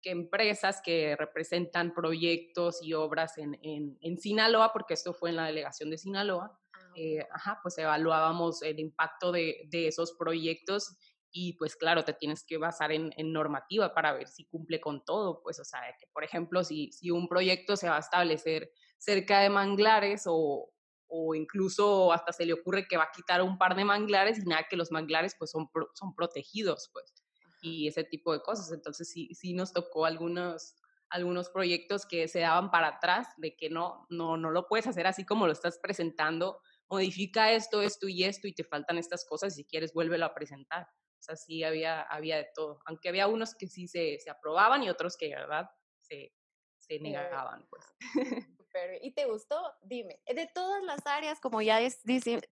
que 0.02 0.10
empresas 0.10 0.80
que 0.82 1.16
representan 1.16 1.92
proyectos 1.92 2.80
y 2.82 2.94
obras 2.94 3.38
en, 3.38 3.58
en, 3.62 4.18
Sinaloa, 4.18 4.72
porque 4.72 4.94
esto 4.94 5.12
fue 5.12 5.30
en 5.30 5.36
la 5.36 5.46
delegación 5.46 5.90
de 5.90 5.98
Sinaloa, 5.98 6.58
ah, 6.72 6.92
eh, 6.94 7.26
ajá, 7.32 7.58
pues 7.62 7.78
evaluábamos 7.78 8.62
el 8.62 8.78
impacto 8.78 9.32
de, 9.32 9.66
de, 9.68 9.88
esos 9.88 10.12
proyectos 10.12 10.96
y 11.30 11.54
pues 11.54 11.76
claro, 11.76 12.04
te 12.04 12.12
tienes 12.12 12.44
que 12.44 12.56
basar 12.58 12.92
en, 12.92 13.12
en, 13.16 13.32
normativa 13.32 13.94
para 13.94 14.12
ver 14.12 14.28
si 14.28 14.46
cumple 14.46 14.80
con 14.80 15.04
todo, 15.04 15.42
pues 15.42 15.60
o 15.60 15.64
sea, 15.64 15.80
que 15.98 16.06
por 16.12 16.24
ejemplo, 16.24 16.64
si, 16.64 16.90
si 16.92 17.10
un 17.10 17.28
proyecto 17.28 17.76
se 17.76 17.88
va 17.88 17.96
a 17.96 18.00
establecer 18.00 18.70
cerca 18.98 19.40
de 19.40 19.50
manglares 19.50 20.24
o, 20.26 20.70
o 21.06 21.34
incluso 21.34 22.12
hasta 22.12 22.32
se 22.32 22.46
le 22.46 22.54
ocurre 22.54 22.86
que 22.88 22.96
va 22.96 23.04
a 23.04 23.12
quitar 23.14 23.42
un 23.42 23.58
par 23.58 23.76
de 23.76 23.84
manglares 23.84 24.38
y 24.38 24.48
nada 24.48 24.66
que 24.68 24.76
los 24.76 24.90
manglares 24.90 25.34
pues 25.38 25.50
son, 25.50 25.70
son 25.94 26.14
protegidos, 26.14 26.90
pues 26.92 27.12
y 27.60 27.88
ese 27.88 28.04
tipo 28.04 28.32
de 28.32 28.40
cosas. 28.40 28.72
Entonces 28.72 29.10
sí, 29.10 29.28
sí 29.34 29.54
nos 29.54 29.72
tocó 29.72 30.06
algunos, 30.06 30.74
algunos 31.10 31.50
proyectos 31.50 32.06
que 32.06 32.28
se 32.28 32.40
daban 32.40 32.70
para 32.70 32.88
atrás, 32.88 33.28
de 33.36 33.56
que 33.56 33.70
no, 33.70 34.06
no, 34.10 34.36
no 34.36 34.50
lo 34.50 34.66
puedes 34.66 34.86
hacer 34.86 35.06
así 35.06 35.24
como 35.24 35.46
lo 35.46 35.52
estás 35.52 35.78
presentando, 35.78 36.60
modifica 36.88 37.52
esto, 37.52 37.82
esto 37.82 38.08
y 38.08 38.24
esto 38.24 38.48
y 38.48 38.54
te 38.54 38.64
faltan 38.64 38.98
estas 38.98 39.24
cosas, 39.26 39.54
si 39.54 39.64
quieres 39.64 39.92
vuélvelo 39.92 40.26
a 40.26 40.34
presentar. 40.34 40.88
Sea, 41.28 41.36
sí 41.36 41.62
había, 41.62 42.02
había 42.02 42.38
de 42.38 42.48
todo, 42.54 42.80
aunque 42.86 43.10
había 43.10 43.26
unos 43.28 43.54
que 43.54 43.66
sí 43.66 43.86
se, 43.86 44.18
se 44.18 44.30
aprobaban 44.30 44.82
y 44.82 44.88
otros 44.88 45.16
que 45.16 45.28
verdad 45.28 45.68
se, 46.00 46.32
se 46.78 46.98
negaban, 46.98 47.66
pues. 47.68 47.84
¿Y 49.02 49.12
te 49.12 49.26
gustó? 49.26 49.60
Dime, 49.82 50.20
de 50.26 50.46
todas 50.54 50.82
las 50.84 51.06
áreas, 51.06 51.40
como 51.40 51.60
ya 51.60 51.80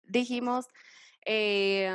dijimos, 0.03 0.67
eh, 1.25 1.91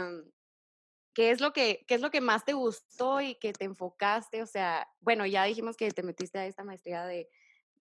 ¿Qué 1.13 1.31
es, 1.31 1.41
lo 1.41 1.51
que, 1.51 1.83
¿Qué 1.87 1.95
es 1.95 2.01
lo 2.01 2.09
que 2.09 2.21
más 2.21 2.45
te 2.45 2.53
gustó 2.53 3.19
y 3.19 3.35
que 3.35 3.51
te 3.51 3.65
enfocaste? 3.65 4.41
O 4.41 4.45
sea, 4.45 4.87
bueno, 5.01 5.25
ya 5.25 5.43
dijimos 5.43 5.75
que 5.75 5.91
te 5.91 6.03
metiste 6.03 6.39
a 6.39 6.45
esta 6.45 6.63
maestría 6.63 7.05
de, 7.05 7.27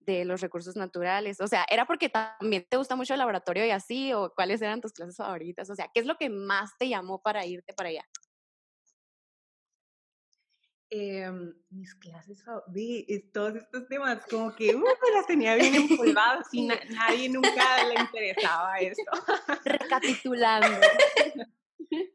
de 0.01 0.25
los 0.25 0.41
recursos 0.41 0.75
naturales. 0.75 1.39
O 1.39 1.47
sea, 1.47 1.65
¿era 1.69 1.85
porque 1.85 2.09
también 2.09 2.65
te 2.69 2.75
gusta 2.75 2.97
mucho 2.97 3.13
el 3.13 3.19
laboratorio 3.19 3.65
y 3.65 3.69
así? 3.71 4.11
¿O 4.11 4.33
cuáles 4.35 4.61
eran 4.61 4.81
tus 4.81 4.91
clases 4.91 5.15
favoritas? 5.15 5.69
O 5.69 5.75
sea, 5.75 5.89
¿qué 5.93 6.01
es 6.01 6.05
lo 6.05 6.17
que 6.17 6.29
más 6.29 6.71
te 6.77 6.89
llamó 6.89 7.21
para 7.21 7.45
irte 7.45 7.73
para 7.73 7.89
allá? 7.89 8.05
Em, 10.93 11.53
mis 11.69 11.95
clases 11.95 12.43
favoritas, 12.43 13.31
todos 13.31 13.55
estos 13.55 13.87
temas, 13.87 14.25
como 14.29 14.53
que 14.53 14.75
uh, 14.75 14.83
las 15.13 15.25
tenía 15.25 15.55
bien 15.55 15.73
empolvadas 15.73 16.47
y 16.51 16.67
nadie 16.67 17.29
nunca 17.29 17.85
le 17.87 18.01
interesaba 18.01 18.77
esto. 18.79 19.11
Recapitulando. 19.63 20.67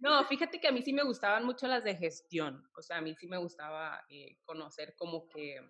No, 0.01 0.25
fíjate 0.25 0.59
que 0.59 0.69
a 0.69 0.73
mí 0.73 0.81
sí 0.81 0.95
me 0.95 1.05
gustaban 1.05 1.45
mucho 1.45 1.67
las 1.67 1.85
de 1.85 1.95
gestión, 1.95 2.67
o 2.79 2.83
sea, 2.83 2.97
a 2.97 3.01
mí 3.03 3.15
sí 3.15 3.27
me 3.27 3.37
gustaba 3.37 4.07
eh, 4.09 4.39
conocer 4.45 4.95
como 4.97 5.29
que, 5.29 5.61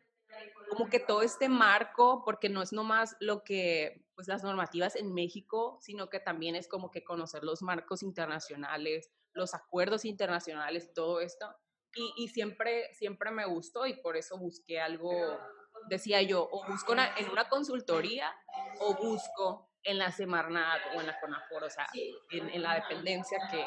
como 0.71 0.89
que 0.89 1.01
todo 1.01 1.23
este 1.23 1.49
marco, 1.49 2.23
porque 2.25 2.49
no 2.49 2.63
es 2.63 2.73
nomás 2.73 3.17
lo 3.19 3.43
que, 3.43 4.07
pues 4.15 4.29
las 4.29 4.45
normativas 4.45 4.95
en 4.95 5.13
México, 5.13 5.79
sino 5.81 6.09
que 6.09 6.21
también 6.21 6.55
es 6.55 6.69
como 6.69 6.93
que 6.93 7.03
conocer 7.03 7.43
los 7.43 7.63
marcos 7.63 8.05
internacionales, 8.05 9.11
los 9.33 9.55
acuerdos 9.55 10.05
internacionales, 10.05 10.93
todo 10.95 11.21
esto. 11.21 11.53
Y, 11.95 12.25
y 12.25 12.29
siempre, 12.29 12.93
siempre 12.95 13.31
me 13.31 13.47
gustó 13.47 13.87
y 13.87 13.95
por 13.95 14.17
eso 14.17 14.39
busqué 14.39 14.81
algo, 14.81 15.11
decía 15.89 16.21
yo, 16.23 16.47
o 16.51 16.67
busco 16.67 16.93
en 16.93 17.31
una 17.31 17.49
consultoría 17.49 18.35
o 18.81 18.95
busco 18.95 19.71
en 19.83 19.99
la 19.99 20.11
Semarnat 20.11 20.81
o 20.95 21.01
en 21.01 21.07
la 21.07 21.19
CONAFOR, 21.21 21.65
o 21.65 21.71
sea, 21.71 21.87
en, 22.31 22.51
en 22.51 22.63
la 22.63 22.75
dependencia 22.75 23.39
que, 23.51 23.65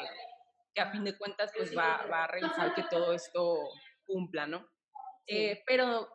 que 0.74 0.80
a 0.80 0.90
fin 0.90 1.02
de 1.02 1.16
cuentas 1.16 1.50
pues 1.56 1.76
va, 1.76 2.06
va, 2.06 2.24
a 2.24 2.26
revisar 2.26 2.74
que 2.74 2.84
todo 2.90 3.12
esto 3.12 3.58
cumpla, 4.04 4.46
¿no? 4.46 4.68
Eh, 5.26 5.62
pero, 5.66 6.08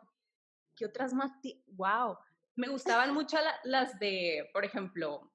¿qué 0.76 0.86
otras 0.86 1.12
más? 1.12 1.32
¡Wow! 1.66 2.18
Me 2.54 2.68
gustaban 2.68 3.12
mucho 3.12 3.36
las 3.64 3.98
de, 3.98 4.48
por 4.52 4.64
ejemplo, 4.64 5.32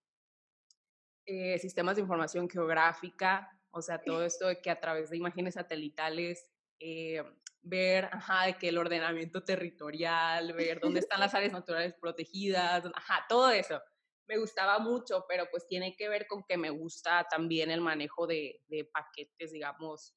eh, 1.26 1.60
sistemas 1.60 1.96
de 1.96 2.02
información 2.02 2.50
geográfica, 2.50 3.50
o 3.72 3.82
sea, 3.82 4.02
todo 4.02 4.24
esto 4.24 4.48
de 4.48 4.62
que 4.62 4.70
a 4.70 4.80
través 4.80 5.10
de 5.10 5.18
imágenes 5.18 5.54
satelitales 5.56 6.51
eh, 6.82 7.24
ver, 7.62 8.06
ajá, 8.12 8.48
de 8.48 8.58
que 8.58 8.70
el 8.70 8.78
ordenamiento 8.78 9.44
territorial, 9.44 10.54
ver 10.54 10.80
dónde 10.80 11.00
están 11.00 11.20
las 11.20 11.34
áreas 11.34 11.54
naturales 11.54 11.94
protegidas, 12.00 12.84
ajá, 12.96 13.26
todo 13.30 13.52
eso 13.52 13.80
me 14.32 14.38
gustaba 14.38 14.80
mucho, 14.80 15.26
pero 15.28 15.46
pues 15.52 15.68
tiene 15.68 15.94
que 15.98 16.08
ver 16.08 16.26
con 16.26 16.44
que 16.44 16.56
me 16.56 16.70
gusta 16.70 17.28
también 17.30 17.70
el 17.70 17.82
manejo 17.82 18.26
de, 18.28 18.62
de 18.70 18.86
paquetes, 18.86 19.52
digamos, 19.52 20.16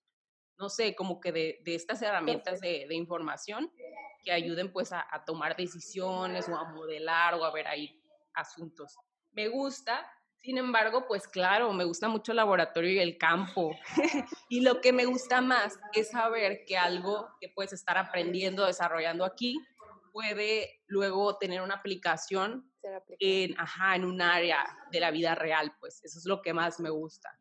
no 0.56 0.68
sé, 0.68 0.94
como 0.94 1.20
que 1.20 1.32
de, 1.32 1.60
de 1.64 1.74
estas 1.74 2.00
herramientas 2.00 2.60
de, 2.60 2.86
de, 2.88 2.94
información 2.94 3.72
que 4.22 4.30
ayuden 4.30 4.72
pues 4.72 4.92
a, 4.92 5.04
a, 5.10 5.24
tomar 5.24 5.56
decisiones 5.56 6.48
o 6.48 6.56
a 6.56 6.70
modelar 6.70 7.34
o 7.34 7.44
a 7.44 7.52
ver 7.52 7.66
ahí 7.66 8.00
asuntos. 8.34 8.96
Me 9.32 9.48
gusta, 9.48 10.08
sin 10.44 10.58
embargo, 10.58 11.06
pues 11.08 11.26
claro, 11.26 11.72
me 11.72 11.84
gusta 11.84 12.08
mucho 12.08 12.32
el 12.32 12.36
laboratorio 12.36 12.90
y 12.90 12.98
el 12.98 13.16
campo. 13.16 13.74
y 14.50 14.60
lo 14.60 14.82
que 14.82 14.92
me 14.92 15.06
gusta 15.06 15.40
más 15.40 15.78
es 15.94 16.10
saber 16.10 16.66
que 16.66 16.76
algo 16.76 17.30
que 17.40 17.48
puedes 17.48 17.72
estar 17.72 17.96
aprendiendo, 17.96 18.66
desarrollando 18.66 19.24
aquí, 19.24 19.58
puede 20.12 20.82
luego 20.86 21.38
tener 21.38 21.62
una 21.62 21.76
aplicación 21.76 22.70
en, 23.18 23.58
ajá, 23.58 23.96
en 23.96 24.04
un 24.04 24.20
área 24.20 24.64
de 24.92 25.00
la 25.00 25.10
vida 25.10 25.34
real, 25.34 25.74
pues 25.80 26.04
eso 26.04 26.18
es 26.18 26.26
lo 26.26 26.42
que 26.42 26.52
más 26.52 26.78
me 26.78 26.90
gusta. 26.90 27.38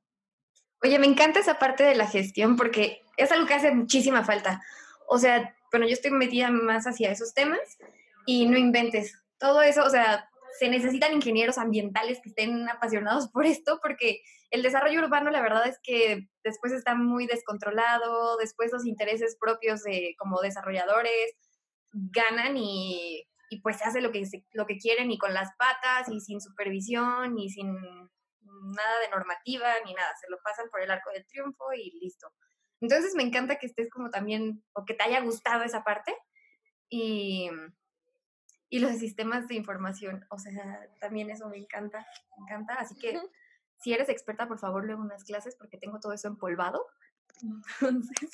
Oye, 0.82 0.98
me 0.98 1.08
encanta 1.08 1.42
esa 1.42 1.60
parte 1.60 1.84
de 1.84 1.96
la 1.96 2.08
gestión 2.08 2.56
porque 2.56 3.02
es 3.18 3.34
algo 3.34 3.46
que 3.46 3.54
hace 3.54 3.74
muchísima 3.74 4.24
falta. 4.24 4.62
O 5.08 5.20
sea, 5.20 5.54
bueno, 5.72 5.88
yo 5.88 5.94
estoy 5.94 6.12
metida 6.12 6.50
más 6.52 6.88
hacia 6.88 7.12
esos 7.12 7.34
temas 7.34 7.78
y 8.26 8.46
no 8.46 8.58
inventes. 8.58 9.22
Todo 9.38 9.62
eso, 9.62 9.84
o 9.84 9.90
sea, 9.90 10.30
se 10.60 10.70
necesitan 10.70 11.14
ingenieros 11.14 11.58
ambientales 11.58 12.20
que 12.22 12.30
estén 12.30 12.70
apasionados 12.70 13.30
por 13.30 13.46
esto 13.46 13.80
porque 13.82 14.22
el 14.52 14.62
desarrollo 14.62 15.02
urbano 15.02 15.32
la 15.32 15.42
verdad 15.42 15.68
es 15.68 15.80
que 15.82 16.28
después 16.44 16.74
está 16.74 16.96
muy 16.96 17.26
descontrolado, 17.26 18.38
después 18.38 18.72
los 18.72 18.86
intereses 18.86 19.36
propios 19.40 19.84
de 19.84 20.16
como 20.18 20.42
desarrolladores 20.42 21.36
ganan 21.92 22.56
y, 22.58 23.28
pues 23.62 23.78
se 23.78 23.84
hace 23.84 24.02
lo 24.02 24.12
que, 24.12 24.24
lo 24.52 24.66
que 24.66 24.78
quieren 24.78 25.12
y 25.12 25.20
con 25.20 25.34
las 25.34 25.50
patas 25.58 26.10
y 26.10 26.20
sin 26.20 26.42
supervisión 26.42 27.38
y 27.38 27.50
sin 27.50 27.72
nada 27.72 29.00
de 29.02 29.10
normativa 29.10 29.74
ni 29.86 29.94
nada, 29.94 30.12
se 30.20 30.30
lo 30.30 30.38
pasan 30.44 30.70
por 30.70 30.82
el 30.82 30.90
arco 30.90 31.12
del 31.12 31.26
triunfo 31.28 31.74
y 31.74 31.92
listo. 32.00 32.32
Entonces 32.82 33.14
me 33.16 33.24
encanta 33.24 33.58
que 33.58 33.68
estés 33.68 33.90
como 33.90 34.10
también, 34.10 34.64
o 34.74 34.86
que 34.86 34.94
te 34.94 35.04
haya 35.04 35.22
gustado 35.22 35.64
esa 35.64 35.84
parte 35.84 36.16
y, 36.90 37.50
y 38.74 38.80
los 38.80 38.98
sistemas 38.98 39.48
de 39.48 39.54
información, 39.54 40.26
o 40.32 40.40
sea, 40.40 40.90
también 41.00 41.30
eso 41.30 41.48
me 41.48 41.58
encanta, 41.58 42.08
me 42.36 42.44
encanta, 42.44 42.74
así 42.74 42.96
que 42.96 43.22
si 43.78 43.94
eres 43.94 44.10
experta, 44.10 44.48
por 44.48 44.58
favor, 44.58 44.84
luego 44.84 45.04
unas 45.04 45.24
clases 45.26 45.56
porque 45.56 45.78
tengo 45.78 46.00
todo 46.00 46.12
eso 46.12 46.28
empolvado. 46.28 46.84
Entonces, 47.82 48.32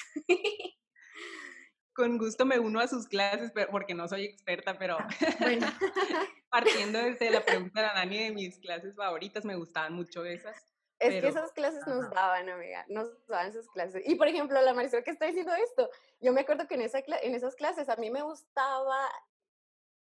con 1.92 2.18
gusto 2.18 2.46
me 2.46 2.58
uno 2.58 2.80
a 2.80 2.88
sus 2.88 3.10
clases, 3.10 3.52
porque 3.70 3.94
no 3.94 4.08
soy 4.08 4.24
experta, 4.24 4.78
pero 4.80 4.98
ah, 4.98 5.10
partiendo 6.50 7.00
desde 7.00 7.32
la 7.32 7.44
pregunta 7.44 7.82
de 7.82 7.88
la 7.88 7.94
Nani 7.96 8.24
de 8.24 8.32
mis 8.32 8.60
clases 8.60 8.96
favoritas, 8.96 9.44
me 9.44 9.58
gustaban 9.58 9.92
mucho 9.92 10.24
esas. 10.24 10.56
Es 11.00 11.22
que 11.22 11.30
esas 11.30 11.54
clases 11.54 11.88
nos 11.88 12.10
daban, 12.10 12.50
amiga, 12.50 12.86
nos 12.90 13.10
daban 13.28 13.48
esas 13.48 13.70
clases. 13.70 14.04
Y 14.06 14.16
por 14.16 14.28
ejemplo, 14.28 14.62
la 14.62 14.74
Marisol 14.74 15.02
que 15.02 15.12
está 15.12 15.28
diciendo 15.28 15.54
esto, 15.54 15.90
yo 16.20 16.34
me 16.34 16.42
acuerdo 16.42 16.68
que 16.68 16.76
en, 16.76 16.82
esa, 16.82 17.00
en 17.00 17.36
esas 17.36 17.56
clases 17.56 17.88
a 17.88 17.96
mí 17.96 18.12
me 18.12 18.22
gustaba, 18.22 19.08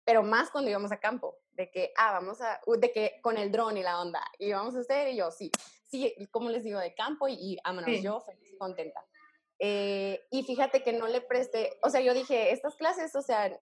pero 0.09 0.23
más 0.23 0.49
cuando 0.49 0.71
íbamos 0.71 0.91
a 0.91 0.99
campo, 0.99 1.37
de 1.51 1.69
que, 1.69 1.93
ah, 1.95 2.13
vamos 2.13 2.41
a, 2.41 2.59
de 2.65 2.91
que 2.91 3.19
con 3.21 3.37
el 3.37 3.51
dron 3.51 3.77
y 3.77 3.83
la 3.83 4.01
onda, 4.01 4.25
y 4.39 4.51
vamos 4.51 4.75
a 4.75 4.79
hacer, 4.79 5.09
y 5.09 5.17
yo, 5.17 5.29
sí, 5.29 5.51
sí, 5.85 6.15
como 6.31 6.49
les 6.49 6.63
digo, 6.63 6.79
de 6.79 6.95
campo, 6.95 7.27
y, 7.27 7.33
y 7.35 7.57
vámonos, 7.63 8.01
yo 8.01 8.19
feliz, 8.21 8.55
contenta. 8.57 9.05
Eh, 9.59 10.19
y 10.31 10.41
fíjate 10.41 10.81
que 10.81 10.93
no 10.93 11.07
le 11.07 11.21
presté, 11.21 11.77
o 11.83 11.91
sea, 11.91 12.01
yo 12.01 12.15
dije, 12.15 12.51
estas 12.51 12.75
clases, 12.75 13.15
o 13.15 13.21
sea, 13.21 13.55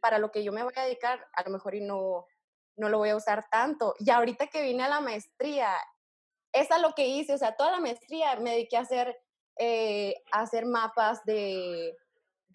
para 0.00 0.18
lo 0.18 0.32
que 0.32 0.42
yo 0.42 0.50
me 0.50 0.62
voy 0.62 0.72
a 0.76 0.84
dedicar, 0.84 1.28
a 1.34 1.42
lo 1.42 1.50
mejor 1.50 1.74
y 1.74 1.82
no, 1.82 2.24
no 2.76 2.88
lo 2.88 2.96
voy 2.96 3.10
a 3.10 3.16
usar 3.16 3.50
tanto. 3.50 3.94
Y 3.98 4.08
ahorita 4.08 4.46
que 4.46 4.62
vine 4.62 4.84
a 4.84 4.88
la 4.88 5.02
maestría, 5.02 5.74
es 6.54 6.70
a 6.70 6.78
lo 6.78 6.94
que 6.94 7.06
hice, 7.06 7.34
o 7.34 7.38
sea, 7.38 7.54
toda 7.54 7.70
la 7.70 7.80
maestría 7.80 8.34
me 8.36 8.52
dediqué 8.52 8.78
a 8.78 8.80
hacer, 8.80 9.14
eh, 9.58 10.14
a 10.32 10.40
hacer 10.40 10.64
mapas 10.64 11.22
de, 11.26 11.98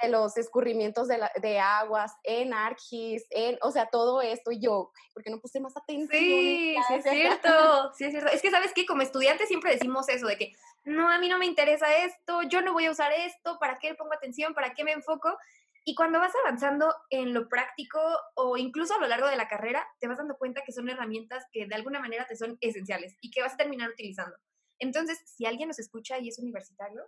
de 0.02 0.10
los 0.10 0.38
escurrimientos 0.38 1.08
de, 1.08 1.20
de, 1.42 1.60
aguas 1.60 2.14
en 2.24 2.54
ArcGIS, 2.54 3.26
en, 3.32 3.58
o 3.62 3.72
sea, 3.72 3.88
todo 3.88 4.22
esto, 4.22 4.52
y 4.52 4.60
yo, 4.60 4.92
porque 5.14 5.30
no 5.30 5.40
puse 5.40 5.60
más 5.60 5.76
atención? 5.76 6.10
Sí, 6.12 6.76
sí 6.88 6.94
es 6.94 7.04
cierto, 7.04 7.94
sí 7.94 8.06
es 8.06 8.12
cierto. 8.12 8.32
Es 8.32 8.42
que, 8.42 8.52
¿sabes 8.52 8.72
qué? 8.74 8.86
Como 8.86 9.02
estudiantes 9.02 9.48
siempre 9.48 9.72
decimos 9.72 10.10
eso, 10.10 10.28
de 10.28 10.38
que, 10.38 10.54
no, 10.86 11.10
a 11.10 11.20
mí 11.20 11.30
no 11.30 11.38
me 11.38 11.46
interesa 11.46 11.96
esto, 11.98 12.44
yo 12.44 12.62
no 12.62 12.74
voy 12.74 12.86
a 12.86 12.92
usar 12.92 13.12
esto, 13.12 13.58
¿para 13.60 13.80
qué 13.80 13.90
le 13.90 13.96
pongo 13.96 14.14
atención? 14.14 14.54
¿Para 14.54 14.74
qué 14.74 14.84
me 14.84 14.92
enfoco? 14.92 15.38
Y 15.84 15.96
cuando 15.96 16.20
vas 16.20 16.34
avanzando 16.44 16.94
en 17.10 17.34
lo 17.34 17.48
práctico 17.48 18.00
o 18.36 18.58
incluso 18.58 18.94
a 18.96 19.00
lo 19.00 19.08
largo 19.08 19.28
de 19.28 19.38
la 19.38 19.48
carrera, 19.48 19.88
te 20.00 20.08
vas 20.08 20.18
dando 20.18 20.38
cuenta 20.38 20.64
que 20.66 20.74
son 20.74 20.90
herramientas 20.90 21.46
que 21.52 21.66
de 21.66 21.76
alguna 21.76 22.02
manera 22.02 22.28
te 22.28 22.36
son 22.36 22.58
esenciales 22.60 23.16
y 23.22 23.32
que 23.32 23.42
vas 23.42 23.54
a 23.54 23.58
terminar 23.58 23.90
utilizando. 23.90 24.36
Entonces, 24.80 25.18
si 25.26 25.46
alguien 25.46 25.70
nos 25.70 25.80
escucha 25.80 26.20
y 26.20 26.28
es 26.28 26.40
universitario, 26.40 27.04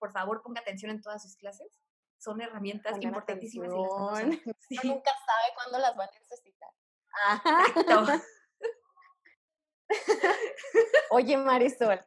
por 0.00 0.10
favor 0.10 0.42
ponga 0.42 0.60
atención 0.60 0.90
en 0.90 1.00
todas 1.00 1.22
sus 1.22 1.36
clases 1.36 1.68
son 2.24 2.40
herramientas 2.40 2.96
importantísimas 3.00 3.68
y 3.72 3.76
las 3.76 3.86
Sí. 4.68 4.76
nunca 4.82 5.10
sabe 5.26 5.54
cuándo 5.54 5.78
las 5.78 5.94
van 5.96 6.08
a 6.08 6.18
necesitar. 6.18 6.70
Exacto. 7.76 8.22
Oye, 11.10 11.36
Marisol, 11.36 12.00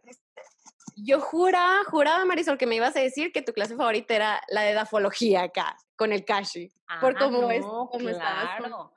yo 0.97 1.21
juraba, 1.21 1.83
juraba, 1.85 2.25
Marisol, 2.25 2.57
que 2.57 2.65
me 2.65 2.75
ibas 2.75 2.95
a 2.95 2.99
decir 2.99 3.31
que 3.31 3.41
tu 3.41 3.53
clase 3.53 3.75
favorita 3.75 4.15
era 4.15 4.41
la 4.49 4.61
de 4.63 4.73
dafología 4.73 5.43
acá, 5.43 5.77
con 5.95 6.11
el 6.11 6.25
Kashi. 6.25 6.71
Por 7.01 7.15
Ah, 7.15 7.19
cómo 7.19 7.51
es- 7.51 7.63
estabas 7.63 8.57
con- 8.61 8.69
claro. 8.69 8.93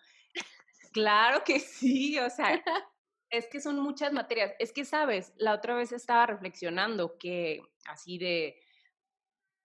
Claro 0.92 1.44
que 1.44 1.60
sí, 1.60 2.18
o 2.18 2.28
sea, 2.30 2.46
es 3.30 3.46
que 3.48 3.60
son 3.60 3.78
muchas 3.78 4.12
materias. 4.12 4.52
Es 4.58 4.72
que, 4.72 4.84
sabes, 4.84 5.32
la 5.36 5.54
otra 5.54 5.74
vez 5.76 5.92
estaba 5.92 6.26
reflexionando 6.26 7.16
que 7.18 7.62
así 7.86 8.18
de, 8.18 8.59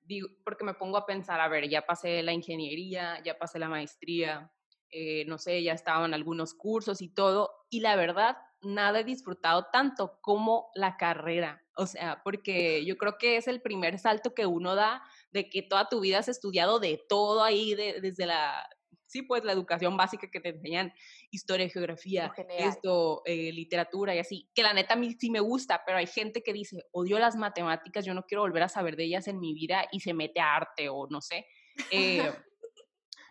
digo, 0.06 0.30
porque 0.44 0.64
me 0.66 0.74
pongo 0.76 0.98
a 0.98 1.06
pensar, 1.06 1.40
a 1.42 1.48
ver, 1.48 1.70
ya 1.70 1.86
pasé 1.86 2.24
la 2.24 2.34
ingeniería, 2.34 3.22
ya 3.24 3.38
pasé 3.38 3.60
la 3.60 3.70
maestría, 3.70 4.52
eh, 4.92 5.26
no 5.26 5.38
sé, 5.38 5.62
ya 5.64 5.74
estaban 5.74 6.14
algunos 6.14 6.54
cursos 6.54 7.02
y 7.02 7.10
todo, 7.14 7.52
y 7.70 7.80
la 7.82 7.96
verdad, 7.96 8.38
nada 8.62 9.00
he 9.02 9.04
disfrutado 9.04 9.68
tanto 9.72 10.20
como 10.22 10.70
la 10.76 10.98
carrera. 10.98 11.62
O 11.78 11.88
sea, 11.88 12.22
porque 12.24 12.86
yo 12.86 12.98
creo 12.98 13.18
que 13.18 13.38
es 13.38 13.48
el 13.48 13.62
primer 13.62 14.00
salto 14.00 14.34
que 14.34 14.46
uno 14.46 14.76
da 14.76 15.04
de 15.32 15.50
que 15.50 15.62
toda 15.62 15.90
tu 15.90 16.00
vida 16.00 16.20
has 16.20 16.30
estudiado 16.30 16.80
de 16.80 17.04
todo 17.10 17.44
ahí, 17.44 17.76
de- 17.76 18.00
desde 18.02 18.26
la, 18.26 18.68
sí, 19.06 19.22
pues 19.22 19.44
la 19.44 19.52
educación 19.52 19.98
básica 19.98 20.30
que 20.30 20.40
te 20.40 20.50
enseñan, 20.50 20.94
historia, 21.32 21.70
geografía, 21.70 22.32
esto, 22.58 23.22
eh, 23.26 23.52
literatura 23.52 24.16
y 24.16 24.20
así, 24.20 24.50
que 24.54 24.64
la 24.64 24.74
neta 24.74 24.94
a 24.96 24.98
mí 24.98 25.16
sí 25.20 25.30
me 25.30 25.40
gusta, 25.40 25.84
pero 25.86 25.98
hay 25.98 26.08
gente 26.08 26.44
que 26.44 26.54
dice, 26.54 26.86
odio 26.92 27.20
las 27.20 27.36
matemáticas, 27.36 28.06
yo 28.06 28.14
no 28.14 28.24
quiero 28.24 28.42
volver 28.42 28.64
a 28.64 28.70
saber 28.70 28.96
de 28.96 29.06
ellas 29.06 29.28
en 29.28 29.40
mi 29.40 29.54
vida 29.54 29.88
y 29.92 30.00
se 30.00 30.14
mete 30.14 30.40
a 30.40 30.56
arte 30.56 30.90
o 30.90 31.08
no 31.08 31.22
sé. 31.22 31.48
Eh, 31.92 32.32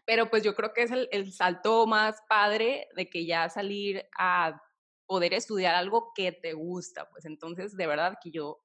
pero 0.07 0.31
pues 0.31 0.43
yo 0.43 0.54
creo 0.54 0.73
que 0.73 0.83
es 0.83 0.90
el, 0.90 1.09
el 1.12 1.33
salto 1.33 1.87
más 1.87 2.23
padre 2.28 2.88
de 2.97 3.09
que 3.09 3.26
ya 3.26 3.49
salir 3.49 4.07
a 4.19 4.61
poder 5.07 5.35
estudiar 5.35 5.75
algo 5.75 6.12
que 6.14 6.33
te 6.33 6.52
gusta, 6.52 7.09
pues 7.11 7.25
entonces 7.25 7.76
de 7.76 7.87
verdad 7.87 8.19
que 8.23 8.31
yo 8.31 8.64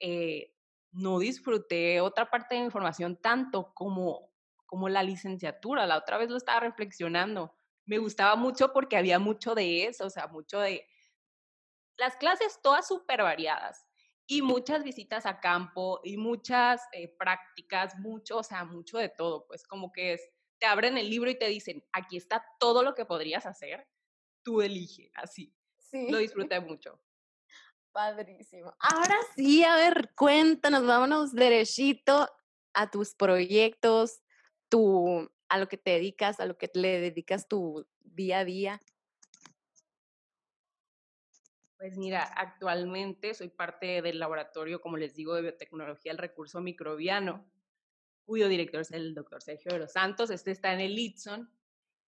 eh, 0.00 0.52
no 0.92 1.18
disfruté 1.18 2.00
otra 2.00 2.30
parte 2.30 2.54
de 2.54 2.64
mi 2.64 2.70
formación 2.70 3.16
tanto 3.20 3.72
como, 3.74 4.32
como 4.74 4.88
la 4.88 5.04
licenciatura. 5.04 5.86
La 5.86 5.98
otra 5.98 6.18
vez 6.18 6.28
lo 6.28 6.36
estaba 6.36 6.58
reflexionando. 6.58 7.54
Me 7.86 7.98
gustaba 7.98 8.34
mucho 8.34 8.72
porque 8.72 8.96
había 8.96 9.20
mucho 9.20 9.54
de 9.54 9.84
eso, 9.86 10.06
o 10.06 10.10
sea, 10.10 10.26
mucho 10.26 10.58
de 10.58 10.84
las 11.96 12.16
clases 12.16 12.58
todas 12.60 12.88
súper 12.88 13.22
variadas 13.22 13.86
y 14.26 14.42
muchas 14.42 14.82
visitas 14.82 15.26
a 15.26 15.38
campo 15.38 16.00
y 16.02 16.16
muchas 16.16 16.82
eh, 16.90 17.06
prácticas, 17.06 17.96
mucho, 18.00 18.38
o 18.38 18.42
sea, 18.42 18.64
mucho 18.64 18.98
de 18.98 19.10
todo, 19.10 19.46
pues 19.46 19.64
como 19.64 19.92
que 19.92 20.14
es, 20.14 20.28
te 20.58 20.66
abren 20.66 20.98
el 20.98 21.08
libro 21.08 21.30
y 21.30 21.38
te 21.38 21.46
dicen, 21.46 21.84
aquí 21.92 22.16
está 22.16 22.44
todo 22.58 22.82
lo 22.82 22.96
que 22.96 23.04
podrías 23.04 23.46
hacer, 23.46 23.86
tú 24.42 24.60
elige, 24.60 25.12
así. 25.14 25.54
Sí. 25.78 26.10
Lo 26.10 26.18
disfruté 26.18 26.58
mucho. 26.58 27.00
Padrísimo. 27.92 28.74
Ahora 28.80 29.18
sí, 29.36 29.62
a 29.62 29.76
ver, 29.76 30.10
cuéntanos, 30.16 30.84
vámonos 30.84 31.32
derechito 31.32 32.28
a 32.72 32.90
tus 32.90 33.14
proyectos, 33.14 34.23
tu, 34.74 35.30
a 35.48 35.58
lo 35.58 35.68
que 35.68 35.76
te 35.76 35.92
dedicas, 35.92 36.40
a 36.40 36.46
lo 36.46 36.58
que 36.58 36.68
le 36.74 36.98
dedicas 36.98 37.46
tu 37.46 37.86
día 38.00 38.40
a 38.40 38.44
día. 38.44 38.80
Pues 41.76 41.96
mira, 41.96 42.24
actualmente 42.24 43.34
soy 43.34 43.50
parte 43.50 44.02
del 44.02 44.18
laboratorio, 44.18 44.80
como 44.80 44.96
les 44.96 45.14
digo, 45.14 45.36
de 45.36 45.42
biotecnología 45.42 46.10
del 46.10 46.18
recurso 46.18 46.60
microbiano, 46.60 47.48
cuyo 48.24 48.48
director 48.48 48.80
es 48.80 48.90
el 48.90 49.14
doctor 49.14 49.40
Sergio 49.40 49.70
de 49.70 49.78
los 49.78 49.92
Santos. 49.92 50.30
Este 50.30 50.50
está 50.50 50.72
en 50.72 50.80
el 50.80 50.96
Litson. 50.96 51.48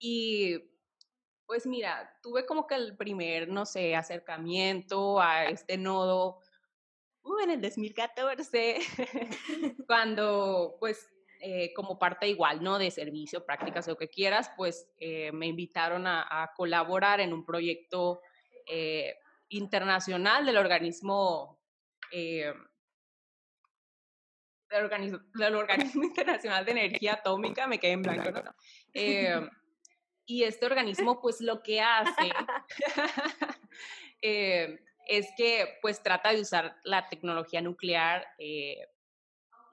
Y 0.01 0.73
pues 1.47 1.69
mira, 1.69 2.19
tuve 2.21 2.47
como 2.47 2.67
que 2.67 2.75
el 2.75 2.97
primer, 2.97 3.47
no 3.49 3.65
sé, 3.65 3.95
acercamiento 3.95 5.21
a 5.21 5.45
este 5.45 5.79
nodo 5.79 6.41
uh, 7.23 7.39
en 7.45 7.51
el 7.51 7.61
2014, 7.61 8.79
cuando 9.87 10.79
pues 10.81 11.16
eh, 11.49 11.73
como 11.75 11.97
parte 11.97 12.27
igual, 12.27 12.61
¿no? 12.61 12.77
De 12.77 12.91
servicio, 12.91 13.47
prácticas, 13.47 13.87
lo 13.87 13.97
que 13.97 14.09
quieras, 14.09 14.51
pues 14.57 14.91
eh, 14.99 15.31
me 15.31 15.47
invitaron 15.47 16.05
a, 16.09 16.27
a, 16.29 16.53
colaborar 16.55 17.21
en 17.21 17.33
un 17.33 17.45
proyecto 17.45 18.21
eh, 18.67 19.15
internacional 19.51 20.45
del 20.45 20.57
organismo, 20.57 21.61
eh, 22.11 22.53
del, 24.71 24.85
organismo 24.87 25.21
del, 25.35 25.55
organismo 25.55 26.03
Internacional 26.05 26.65
de 26.65 26.73
Energía 26.73 27.13
Atómica, 27.13 27.69
me 27.69 27.79
quedé 27.79 27.93
en 27.93 28.03
blanco, 28.03 28.43
¿no? 28.43 28.53
Y 30.29 30.43
este 30.43 30.67
organismo, 30.67 31.21
pues 31.21 31.41
lo 31.41 31.63
que 31.63 31.81
hace 31.81 32.33
es 34.21 35.29
que, 35.37 35.79
pues 35.81 36.03
trata 36.03 36.33
de 36.33 36.41
usar 36.41 36.77
la 36.83 37.09
tecnología 37.09 37.61
nuclear, 37.61 38.27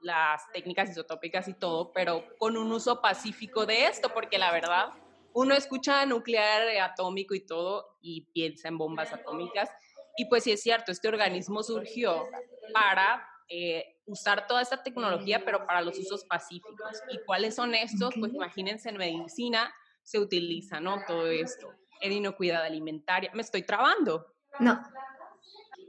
las 0.04 0.52
técnicas 0.52 0.90
isotópicas 0.90 1.48
y 1.48 1.54
todo, 1.54 1.92
pero 1.94 2.24
con 2.38 2.58
un 2.58 2.72
uso 2.72 3.02
pacífico 3.02 3.66
de 3.66 3.88
esto, 3.88 4.14
porque 4.14 4.38
la 4.38 4.52
verdad, 4.52 4.90
uno 5.34 5.56
escucha 5.56 6.06
nuclear, 6.06 6.68
atómico 6.82 7.34
y 7.34 7.46
todo 7.46 7.98
y 8.02 8.28
piensa 8.34 8.68
en 8.68 8.78
bombas 8.78 9.12
atómicas. 9.14 9.70
Y 10.16 10.26
pues 10.26 10.44
sí 10.44 10.52
es 10.52 10.62
cierto, 10.62 10.92
este 10.92 11.08
organismo 11.08 11.64
surgió 11.64 12.28
para 12.72 13.28
eh, 13.50 13.98
usar 14.06 14.46
toda 14.46 14.62
esta 14.62 14.84
tecnología, 14.84 15.44
pero 15.44 15.66
para 15.66 15.82
los 15.82 15.98
usos 15.98 16.24
pacíficos. 16.26 17.02
¿Y 17.10 17.20
cuáles 17.26 17.56
son 17.56 17.74
estos? 17.74 18.14
Pues 18.20 18.34
imagínense 18.34 18.90
en 18.90 18.98
medicina 18.98 19.74
se 20.04 20.20
utiliza, 20.20 20.80
¿no? 20.80 21.04
Todo 21.08 21.28
esto. 21.28 21.74
En 22.02 22.12
inocuidad 22.12 22.64
alimentaria. 22.64 23.32
Me 23.34 23.42
estoy 23.42 23.64
trabando. 23.64 24.36
No. 24.60 24.80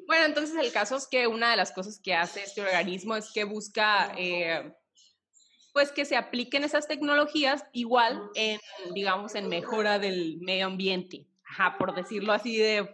Bueno, 0.07 0.27
entonces 0.27 0.57
el 0.57 0.73
caso 0.73 0.97
es 0.97 1.07
que 1.07 1.27
una 1.27 1.51
de 1.51 1.57
las 1.57 1.73
cosas 1.73 2.01
que 2.01 2.15
hace 2.15 2.43
este 2.43 2.63
organismo 2.63 3.17
es 3.17 3.33
que 3.33 3.45
busca, 3.45 4.13
eh, 4.17 4.75
pues 5.73 5.93
que 5.93 6.05
se 6.05 6.17
apliquen 6.17 6.65
esas 6.65 6.87
tecnologías 6.87 7.65
igual 7.73 8.21
en, 8.35 8.61
digamos, 8.95 9.35
en 9.35 9.49
mejora 9.49 9.99
del 9.99 10.39
medio 10.41 10.67
ambiente. 10.67 11.27
Ajá, 11.45 11.77
por 11.79 11.95
decirlo 11.95 12.33
así 12.33 12.57
de 12.57 12.89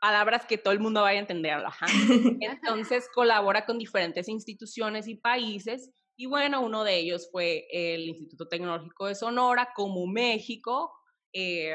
palabras 0.00 0.46
que 0.46 0.58
todo 0.58 0.72
el 0.72 0.80
mundo 0.80 1.02
vaya 1.02 1.18
a 1.18 1.22
entender. 1.22 1.54
Ajá. 1.54 1.86
Entonces 2.40 3.08
colabora 3.14 3.64
con 3.64 3.78
diferentes 3.78 4.28
instituciones 4.28 5.08
y 5.08 5.14
países 5.16 5.90
y 6.16 6.26
bueno, 6.26 6.60
uno 6.60 6.84
de 6.84 6.98
ellos 6.98 7.28
fue 7.30 7.66
el 7.70 8.08
Instituto 8.08 8.46
Tecnológico 8.46 9.06
de 9.06 9.14
Sonora, 9.14 9.70
como 9.74 10.06
México, 10.06 10.92
eh, 11.32 11.74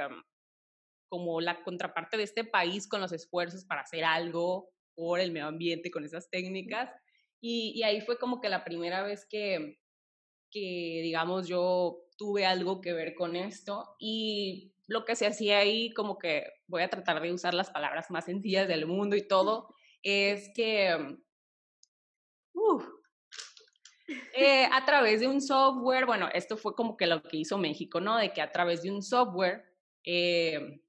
como 1.10 1.42
la 1.42 1.64
contraparte 1.64 2.18
de 2.18 2.24
este 2.24 2.44
país 2.44 2.88
con 2.88 3.02
los 3.02 3.12
esfuerzos 3.12 3.66
para 3.66 3.82
hacer 3.82 4.04
algo 4.04 4.70
por 4.98 5.20
el 5.20 5.32
medio 5.32 5.46
ambiente 5.46 5.92
con 5.92 6.04
esas 6.04 6.28
técnicas. 6.32 6.90
Y, 7.40 7.84
ahí 7.84 8.02
fue 8.02 8.18
como 8.18 8.42
que 8.42 8.50
la 8.50 8.64
primera 8.64 9.04
vez 9.04 9.28
que, 9.30 9.80
que, 10.50 11.02
digamos, 11.04 11.48
yo 11.48 12.00
tuve 12.18 12.48
algo 12.48 12.82
que 12.82 12.94
ver 12.94 13.14
con 13.14 13.36
esto. 13.36 13.96
Y 14.00 14.74
lo 14.88 15.06
que 15.06 15.16
se 15.16 15.28
hacía 15.28 15.60
ahí, 15.60 15.94
como 15.94 16.18
que 16.18 16.48
voy 16.66 16.82
a 16.82 16.90
tratar 16.90 17.22
de 17.22 17.32
usar 17.32 17.54
las 17.54 17.70
palabras 17.70 18.10
más 18.10 18.26
sencillas 18.26 18.68
del 18.68 18.88
mundo 18.88 19.16
y 19.16 19.28
todo, 19.28 19.74
es 20.02 20.50
que... 20.56 21.20
Uh, 22.54 22.82
a 24.72 24.86
través 24.86 25.20
de 25.20 25.28
un 25.28 25.42
software, 25.42 26.08
bueno, 26.08 26.30
esto 26.34 26.58
fue 26.58 26.74
como 26.74 26.98
que 26.98 27.06
lo 27.06 27.22
que 27.22 27.38
hizo 27.38 27.58
México, 27.60 28.00
¿no? 28.00 28.18
De 28.18 28.34
que 28.34 28.42
a 28.42 28.52
través 28.52 28.82
de 28.82 28.90
un 28.90 29.04
software, 29.04 29.64
eh, 30.04 30.82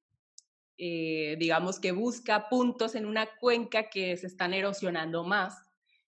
eh, 0.79 1.37
digamos 1.39 1.81
que 1.81 1.93
busca 1.93 2.49
puntos 2.49 2.95
en 2.95 3.05
una 3.05 3.27
cuenca 3.39 3.91
que 3.91 4.17
se 4.17 4.27
están 4.27 4.55
erosionando 4.55 5.25
más 5.25 5.63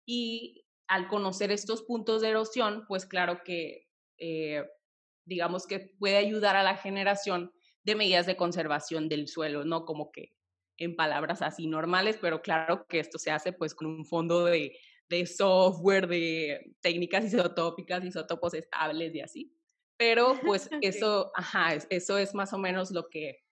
y 0.06 0.66
al 0.88 1.08
conocer 1.08 1.52
estos 1.52 1.84
puntos 1.84 2.22
de 2.22 2.30
erosión, 2.30 2.86
pues 2.88 3.06
claro 3.06 3.42
que, 3.44 3.90
eh, 4.18 4.64
digamos 5.26 5.68
que 5.68 5.80
puede 5.80 6.18
ayudar 6.18 6.56
a 6.56 6.64
la 6.64 6.78
generación 6.78 7.52
de 7.84 7.96
medidas 7.96 8.26
de 8.26 8.38
conservación 8.38 9.10
del 9.10 9.28
suelo, 9.28 9.66
¿no? 9.66 9.86
Como 9.86 10.12
que 10.12 10.36
en 10.78 10.96
palabras 10.96 11.42
así 11.42 11.68
normales, 11.68 12.18
pero 12.22 12.42
claro 12.42 12.86
que 12.88 13.00
esto 13.00 13.18
se 13.18 13.32
hace 13.32 13.54
pues 13.54 13.74
con 13.74 13.88
un 13.88 14.06
fondo 14.06 14.46
de 14.46 14.78
de 15.12 15.26
software, 15.28 16.08
de 16.08 16.74
técnicas 16.82 17.26
isotópicas, 17.26 18.04
isótopos 18.04 18.54
estables 18.54 19.14
y 19.14 19.20
así. 19.20 19.54
Pero 19.98 20.40
pues 20.44 20.70
eso, 20.82 21.32
ajá, 21.36 21.76
eso 21.90 22.18
es 22.18 22.34
más 22.34 22.54
o 22.54 22.58
menos 22.58 22.92
lo 22.92 23.10
que, 23.10 23.44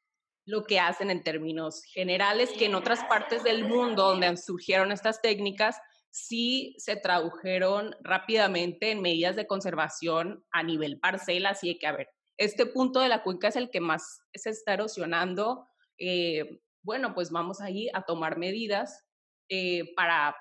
lo 0.50 0.64
que 0.64 0.80
hacen 0.80 1.12
en 1.12 1.24
términos 1.24 1.84
generales, 1.84 2.50
que 2.58 2.66
en 2.66 2.76
otras 2.76 3.04
partes 3.06 3.44
del 3.44 3.66
mundo 3.66 4.10
donde 4.10 4.36
surgieron 4.36 4.92
estas 4.92 5.22
técnicas, 5.22 5.78
sí 6.10 6.76
se 6.80 6.96
tradujeron 6.96 7.96
rápidamente 8.02 8.92
en 8.92 9.02
medidas 9.02 9.36
de 9.36 9.46
conservación 9.46 10.44
a 10.52 10.64
nivel 10.64 11.00
parcela, 11.00 11.52
así 11.52 11.78
que, 11.78 11.86
a 11.86 11.92
ver, 11.92 12.10
este 12.38 12.66
punto 12.66 13.00
de 13.00 13.10
la 13.10 13.22
cuenca 13.22 13.50
es 13.50 13.56
el 13.56 13.70
que 13.70 13.80
más 13.80 14.22
se 14.34 14.50
está 14.50 14.74
erosionando, 14.74 15.68
eh, 16.00 16.62
bueno, 16.82 17.14
pues 17.14 17.30
vamos 17.30 17.62
ahí 17.62 17.90
a 17.94 18.02
tomar 18.02 18.38
medidas 18.38 19.06
eh, 19.50 19.94
para 19.96 20.36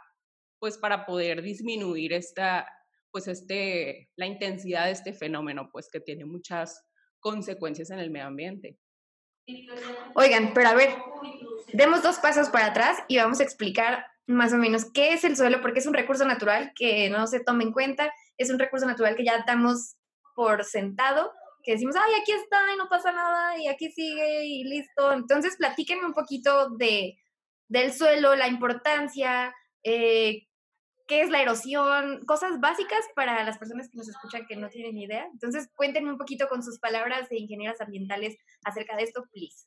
pues 0.58 0.76
para 0.76 1.06
poder 1.06 1.40
disminuir 1.42 2.12
esta, 2.12 2.66
pues 3.12 3.28
este, 3.28 4.10
la 4.16 4.26
intensidad 4.26 4.86
de 4.86 4.90
este 4.90 5.12
fenómeno, 5.12 5.68
pues 5.70 5.88
que 5.88 6.00
tiene 6.00 6.24
muchas 6.24 6.84
consecuencias 7.20 7.90
en 7.90 8.00
el 8.00 8.10
medio 8.10 8.26
ambiente. 8.26 8.76
Oigan, 10.14 10.52
pero 10.54 10.68
a 10.68 10.74
ver, 10.74 10.90
demos 11.72 12.02
dos 12.02 12.18
pasos 12.18 12.48
para 12.50 12.66
atrás 12.66 12.98
y 13.08 13.16
vamos 13.18 13.40
a 13.40 13.44
explicar 13.44 14.06
más 14.26 14.52
o 14.52 14.56
menos 14.56 14.84
qué 14.92 15.14
es 15.14 15.24
el 15.24 15.36
suelo, 15.36 15.60
porque 15.62 15.78
es 15.80 15.86
un 15.86 15.94
recurso 15.94 16.24
natural 16.24 16.72
que 16.74 17.08
no 17.08 17.26
se 17.26 17.40
toma 17.40 17.62
en 17.62 17.72
cuenta, 17.72 18.12
es 18.36 18.50
un 18.50 18.58
recurso 18.58 18.86
natural 18.86 19.16
que 19.16 19.24
ya 19.24 19.44
damos 19.46 19.96
por 20.34 20.64
sentado, 20.64 21.32
que 21.62 21.72
decimos, 21.72 21.96
ay, 21.96 22.20
aquí 22.20 22.32
está 22.32 22.58
y 22.72 22.76
no 22.76 22.88
pasa 22.88 23.12
nada 23.12 23.58
y 23.58 23.68
aquí 23.68 23.90
sigue 23.90 24.44
y 24.44 24.64
listo. 24.64 25.12
Entonces, 25.12 25.56
platíquenme 25.56 26.06
un 26.06 26.14
poquito 26.14 26.70
de, 26.70 27.18
del 27.68 27.92
suelo, 27.92 28.34
la 28.36 28.48
importancia, 28.48 29.54
eh, 29.82 30.47
qué 31.08 31.22
es 31.22 31.30
la 31.30 31.42
erosión, 31.42 32.24
cosas 32.26 32.60
básicas 32.60 33.00
para 33.16 33.42
las 33.42 33.58
personas 33.58 33.88
que 33.88 33.96
nos 33.96 34.08
escuchan 34.08 34.46
que 34.46 34.54
no 34.54 34.68
tienen 34.68 34.96
idea. 34.98 35.26
Entonces, 35.32 35.68
cuéntenme 35.74 36.12
un 36.12 36.18
poquito 36.18 36.48
con 36.48 36.62
sus 36.62 36.78
palabras 36.78 37.28
de 37.30 37.38
ingenieras 37.38 37.80
ambientales 37.80 38.36
acerca 38.62 38.94
de 38.94 39.04
esto, 39.04 39.24
please. 39.32 39.66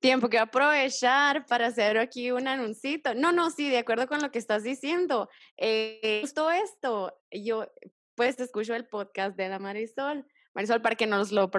Tiempo 0.00 0.28
que 0.28 0.38
aprovechar 0.38 1.46
para 1.46 1.68
hacer 1.68 1.96
aquí 1.98 2.32
un 2.32 2.48
anuncito. 2.48 3.14
No, 3.14 3.32
no, 3.32 3.50
sí, 3.50 3.70
de 3.70 3.78
acuerdo 3.78 4.08
con 4.08 4.20
lo 4.20 4.30
que 4.30 4.38
estás 4.38 4.64
diciendo. 4.64 5.28
Eh, 5.56 6.20
justo 6.22 6.50
esto, 6.50 7.16
yo 7.30 7.70
pues 8.16 8.38
escucho 8.40 8.74
el 8.74 8.86
podcast 8.86 9.36
de 9.36 9.48
la 9.48 9.58
Marisol. 9.58 10.26
Marisol, 10.54 10.82
para 10.82 10.96
que 10.96 11.06
nos 11.06 11.30
lo 11.30 11.50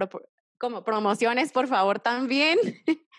como 0.57 0.83
promociones, 0.83 1.51
por 1.51 1.67
favor, 1.67 1.99
también. 1.99 2.59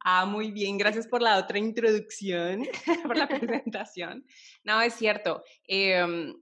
Ah, 0.00 0.26
muy 0.26 0.50
bien, 0.50 0.78
gracias 0.78 1.06
por 1.06 1.22
la 1.22 1.38
otra 1.38 1.58
introducción, 1.58 2.66
por 3.04 3.16
la 3.16 3.28
presentación. 3.28 4.26
No, 4.62 4.80
es 4.80 4.94
cierto. 4.94 5.42
Em, 5.66 6.34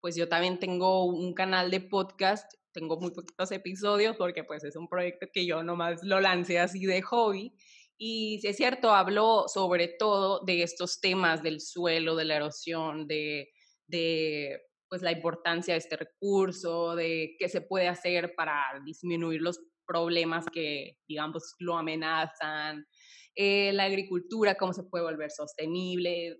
pues 0.00 0.16
yo 0.16 0.28
también 0.28 0.58
tengo 0.58 1.04
un 1.04 1.34
canal 1.34 1.70
de 1.70 1.80
podcast, 1.80 2.52
tengo 2.72 2.98
muy 2.98 3.10
poquitos 3.12 3.52
episodios 3.52 4.16
porque 4.16 4.44
pues 4.44 4.64
es 4.64 4.76
un 4.76 4.88
proyecto 4.88 5.26
que 5.32 5.46
yo 5.46 5.62
nomás 5.62 6.02
lo 6.02 6.20
lancé 6.20 6.58
así 6.58 6.86
de 6.86 7.02
hobby. 7.02 7.52
Y 7.98 8.40
es 8.42 8.56
cierto, 8.56 8.92
hablo 8.94 9.44
sobre 9.48 9.88
todo 9.88 10.40
de 10.44 10.62
estos 10.62 11.00
temas 11.00 11.42
del 11.42 11.60
suelo, 11.60 12.16
de 12.16 12.24
la 12.24 12.36
erosión, 12.36 13.06
de, 13.06 13.50
de 13.86 14.58
pues 14.88 15.02
la 15.02 15.12
importancia 15.12 15.74
de 15.74 15.78
este 15.78 15.96
recurso, 15.96 16.96
de 16.96 17.36
qué 17.38 17.48
se 17.48 17.60
puede 17.60 17.88
hacer 17.88 18.34
para 18.34 18.64
disminuir 18.84 19.42
los 19.42 19.60
problemas 19.90 20.44
que, 20.52 20.98
digamos, 21.08 21.56
lo 21.58 21.76
amenazan, 21.76 22.86
eh, 23.34 23.72
la 23.72 23.84
agricultura, 23.84 24.54
cómo 24.54 24.72
se 24.72 24.84
puede 24.84 25.02
volver 25.02 25.32
sostenible, 25.32 26.28
eh, 26.28 26.38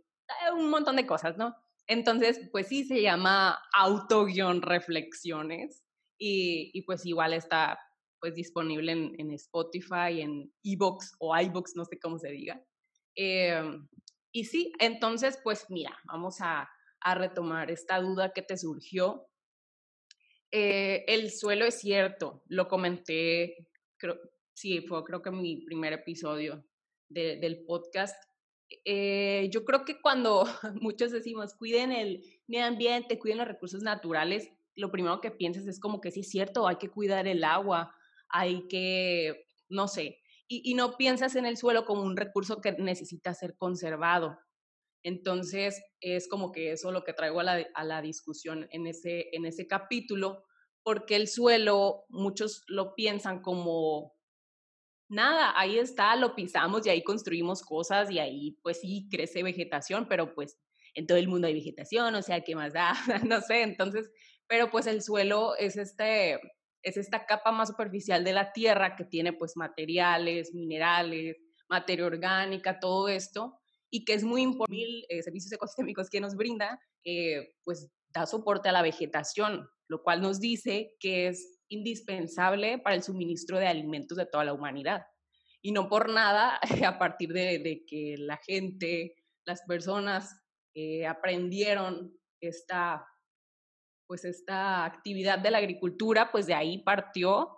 un 0.57 0.71
montón 0.71 0.95
de 0.95 1.05
cosas, 1.05 1.37
¿no? 1.37 1.57
Entonces, 1.89 2.49
pues 2.53 2.69
sí, 2.69 2.85
se 2.85 3.03
llama 3.03 3.59
auto-reflexiones 3.75 5.83
y, 6.17 6.71
y, 6.73 6.83
pues 6.83 7.05
igual 7.05 7.33
está 7.33 7.77
pues 8.21 8.37
disponible 8.37 8.93
en, 8.93 9.17
en 9.19 9.33
Spotify, 9.33 10.21
en 10.21 10.55
Evox 10.63 11.17
o 11.19 11.37
iBox, 11.37 11.75
no 11.75 11.85
sé 11.85 11.99
cómo 11.99 12.21
se 12.21 12.31
diga. 12.31 12.65
Em, 13.17 13.89
y 14.33 14.45
sí, 14.45 14.73
entonces, 14.79 15.41
pues 15.43 15.67
mira, 15.71 15.99
vamos 16.05 16.41
a, 16.41 16.71
a 17.01 17.15
retomar 17.17 17.73
esta 17.73 17.99
duda 17.99 18.33
que 18.33 18.43
te 18.43 18.57
surgió 18.57 19.27
eh, 20.53 21.05
el 21.07 21.31
suelo 21.31 21.65
es 21.65 21.81
cierto, 21.81 22.43
lo 22.49 22.67
comenté, 22.67 23.69
creo, 23.97 24.19
sí, 24.53 24.81
fue 24.81 25.05
creo 25.05 25.23
que 25.23 25.31
mi 25.31 25.63
primer 25.63 25.93
episodio 25.93 26.65
del 27.09 27.65
podcast. 27.65 28.17
Eh, 28.85 29.49
yo 29.53 29.65
creo 29.65 29.85
que 29.85 30.01
cuando 30.01 30.45
muchos 30.81 31.11
decimos 31.11 31.55
cuiden 31.55 31.93
el 31.93 32.23
medio 32.47 32.67
ambiente, 32.67 33.19
cuiden 33.19 33.39
los 33.39 33.49
recursos 33.49 33.83
naturales, 33.83 34.51
lo 34.77 34.91
primero 34.91 35.21
que 35.21 35.31
piensas 35.31 35.67
es 35.67 35.81
como 35.81 36.01
que 36.01 36.11
sí 36.11 36.21
es 36.21 36.31
cierto, 36.31 36.67
hay 36.67 36.77
que 36.77 36.89
cuidar 36.89 37.27
el 37.27 37.43
agua, 37.45 37.95
hay 38.29 38.67
que, 38.69 39.47
no 39.69 39.89
sé, 39.89 40.19
y 40.53 40.75
no 40.75 40.97
piensas 40.97 41.37
en 41.37 41.47
el 41.47 41.57
suelo 41.57 41.85
como 41.85 42.03
un 42.03 42.17
recurso 42.17 42.61
que 42.61 42.73
necesita 42.73 43.35
ser 43.35 43.57
conservado. 43.57 44.37
Entonces, 45.03 45.83
es 46.01 46.29
como 46.29 46.53
que 46.53 46.73
eso 46.73 46.93
lo 46.93 47.05
que 47.05 47.13
traigo 47.13 47.41
a 47.41 47.45
la, 47.45 47.67
a 47.75 47.85
la 47.85 48.03
discusión 48.03 48.69
en 48.71 48.87
ese, 48.87 49.29
en 49.33 49.47
ese 49.47 49.67
capítulo, 49.67 50.45
porque 50.83 51.17
el 51.17 51.29
suelo, 51.29 52.05
muchos 52.09 52.65
lo 52.67 52.95
piensan 52.95 53.43
como, 53.43 54.15
nada, 55.09 55.59
ahí 55.59 55.79
está, 55.79 56.17
lo 56.17 56.35
pisamos 56.35 56.87
y 56.87 56.91
ahí 56.91 57.03
construimos 57.03 57.63
cosas 57.63 58.11
y 58.11 58.19
ahí 58.19 58.59
pues 58.63 58.81
sí 58.81 59.09
crece 59.11 59.43
vegetación, 59.43 60.07
pero 60.09 60.35
pues 60.35 60.59
en 60.95 61.07
todo 61.07 61.19
el 61.19 61.29
mundo 61.29 61.47
hay 61.47 61.55
vegetación, 61.55 62.15
o 62.15 62.23
sea, 62.23 62.41
¿qué 62.43 62.55
más 62.55 62.73
da? 62.73 62.93
no 63.27 63.41
sé, 63.41 63.63
entonces, 63.63 64.11
pero 64.47 64.71
pues 64.71 64.87
el 64.87 65.03
suelo 65.03 65.57
es 65.57 65.77
este 65.77 66.41
es 66.83 66.97
esta 66.97 67.27
capa 67.27 67.53
más 67.53 67.69
superficial 67.69 68.25
de 68.25 68.33
la 68.33 68.53
tierra 68.53 68.97
que 68.97 69.05
tiene 69.05 69.35
pues 69.35 69.55
materiales, 69.55 70.55
minerales, 70.55 71.37
materia 71.69 72.07
orgánica, 72.07 72.81
todo 72.81 73.09
esto, 73.09 73.60
y 73.91 74.05
que 74.05 74.15
es 74.15 74.25
muy 74.25 74.43
importante, 74.43 75.05
eh, 75.09 75.23
servicios 75.23 75.53
ecosistémicos 75.53 76.09
que 76.09 76.21
nos 76.21 76.37
brinda, 76.37 76.81
eh, 77.05 77.55
pues 77.65 77.91
da 78.09 78.25
soporte 78.27 78.69
a 78.69 78.73
la 78.73 78.83
vegetación, 78.83 79.69
lo 79.89 80.03
cual 80.03 80.21
nos 80.21 80.41
dice 80.41 80.95
que 81.01 81.29
es 81.29 81.61
indispensable 81.69 82.79
para 82.79 82.97
el 82.97 83.03
suministro 83.03 83.59
de 83.59 83.67
alimentos 83.67 84.17
de 84.17 84.27
toda 84.27 84.45
la 84.45 84.53
humanidad. 84.53 85.03
Y 85.63 85.73
no 85.73 85.89
por 85.89 86.09
nada, 86.09 86.59
a 86.87 86.99
partir 86.99 87.33
de, 87.33 87.85
que 87.87 88.15
la 88.19 88.39
gente, 88.39 89.17
las 89.45 89.63
personas 89.63 90.41
eh, 90.75 91.07
aprendieron 91.07 92.17
esta, 92.41 93.05
pues 94.07 94.25
esta 94.25 94.85
actividad 94.85 95.39
de 95.39 95.51
la 95.51 95.59
agricultura, 95.59 96.31
pues 96.31 96.47
de 96.47 96.55
ahí 96.55 96.83
partió, 96.83 97.57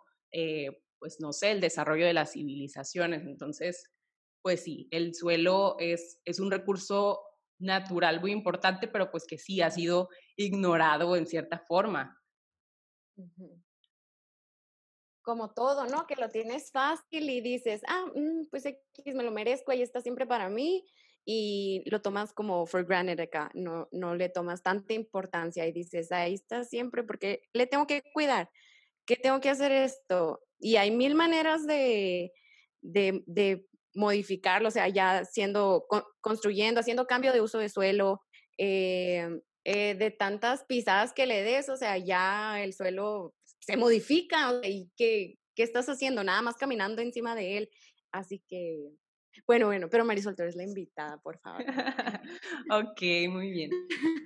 pues 0.98 1.18
no 1.20 1.32
sé, 1.32 1.50
el 1.50 1.60
desarrollo 1.60 2.06
de 2.06 2.14
las 2.14 2.32
civilizaciones. 2.32 3.22
Entonces, 3.22 3.92
pues 4.42 4.62
sí, 4.64 4.88
el 4.90 5.14
suelo 5.14 5.76
es, 5.78 6.20
es 6.24 6.40
un 6.40 6.50
recurso 6.50 7.20
natural 7.58 8.20
muy 8.20 8.32
importante, 8.32 8.88
pero 8.88 9.10
pues 9.10 9.24
que 9.26 9.38
sí 9.38 9.62
ha 9.62 9.70
sido 9.70 10.08
ignorado 10.36 11.16
en 11.16 11.26
cierta 11.26 11.64
forma. 11.66 12.20
Como 15.22 15.54
todo, 15.54 15.86
¿no? 15.86 16.06
Que 16.06 16.16
lo 16.16 16.28
tienes 16.28 16.72
fácil 16.72 17.30
y 17.30 17.40
dices, 17.40 17.82
ah, 17.86 18.04
mm, 18.14 18.46
pues 18.50 18.66
X 18.66 19.14
me 19.14 19.22
lo 19.22 19.30
merezco, 19.30 19.70
ahí 19.70 19.82
está 19.82 20.00
siempre 20.00 20.26
para 20.26 20.48
mí, 20.48 20.84
y 21.24 21.82
lo 21.86 22.02
tomas 22.02 22.32
como 22.32 22.66
for 22.66 22.84
granted 22.84 23.20
acá, 23.20 23.50
no, 23.54 23.88
no 23.92 24.14
le 24.14 24.28
tomas 24.28 24.62
tanta 24.62 24.94
importancia 24.94 25.66
y 25.66 25.72
dices, 25.72 26.10
ahí 26.10 26.34
está 26.34 26.64
siempre 26.64 27.04
porque 27.04 27.42
le 27.52 27.66
tengo 27.66 27.86
que 27.86 28.02
cuidar, 28.12 28.50
que 29.06 29.16
tengo 29.16 29.40
que 29.40 29.50
hacer 29.50 29.70
esto. 29.70 30.42
Y 30.58 30.76
hay 30.76 30.90
mil 30.90 31.14
maneras 31.14 31.66
de, 31.66 32.32
de, 32.80 33.22
de 33.26 33.68
modificarlo, 33.94 34.68
o 34.68 34.70
sea, 34.70 34.88
ya 34.88 35.24
siendo, 35.24 35.86
construyendo, 36.20 36.80
haciendo 36.80 37.06
cambio 37.06 37.32
de 37.32 37.40
uso 37.40 37.58
de 37.58 37.68
suelo, 37.68 38.20
eh, 38.58 39.28
eh, 39.64 39.94
de 39.94 40.10
tantas 40.10 40.64
pisadas 40.64 41.12
que 41.12 41.26
le 41.26 41.42
des, 41.42 41.68
o 41.68 41.76
sea, 41.76 41.98
ya 41.98 42.62
el 42.62 42.72
suelo 42.72 43.34
se 43.60 43.76
modifica, 43.76 44.52
¿y 44.64 44.90
qué, 44.96 45.34
qué 45.54 45.62
estás 45.62 45.88
haciendo? 45.88 46.24
Nada 46.24 46.42
más 46.42 46.56
caminando 46.56 47.00
encima 47.02 47.34
de 47.34 47.58
él. 47.58 47.70
Así 48.10 48.42
que, 48.48 48.90
bueno, 49.46 49.66
bueno, 49.66 49.88
pero 49.88 50.04
Marisol, 50.04 50.34
tú 50.34 50.42
eres 50.42 50.56
la 50.56 50.64
invitada, 50.64 51.18
por 51.18 51.38
favor. 51.38 51.64
ok, 52.70 53.02
muy 53.30 53.50
bien. 53.50 53.70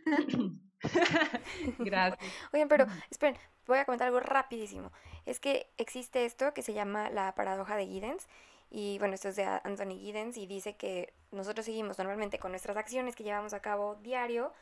Gracias. 1.78 2.32
Oigan, 2.52 2.68
pero 2.68 2.86
esperen, 3.10 3.36
voy 3.66 3.78
a 3.78 3.84
comentar 3.84 4.06
algo 4.08 4.20
rapidísimo. 4.20 4.92
Es 5.24 5.40
que 5.40 5.70
existe 5.76 6.24
esto 6.24 6.54
que 6.54 6.62
se 6.62 6.74
llama 6.74 7.10
la 7.10 7.34
paradoja 7.34 7.76
de 7.76 7.86
Giddens 7.86 8.26
y 8.70 8.98
bueno, 8.98 9.14
esto 9.14 9.28
es 9.28 9.36
de 9.36 9.44
Anthony 9.44 9.98
Giddens 9.98 10.36
y 10.36 10.46
dice 10.46 10.76
que 10.76 11.12
nosotros 11.30 11.66
seguimos 11.66 11.98
normalmente 11.98 12.38
con 12.38 12.50
nuestras 12.52 12.76
acciones 12.76 13.14
que 13.14 13.24
llevamos 13.24 13.54
a 13.54 13.60
cabo 13.60 13.96
diario 13.96 14.52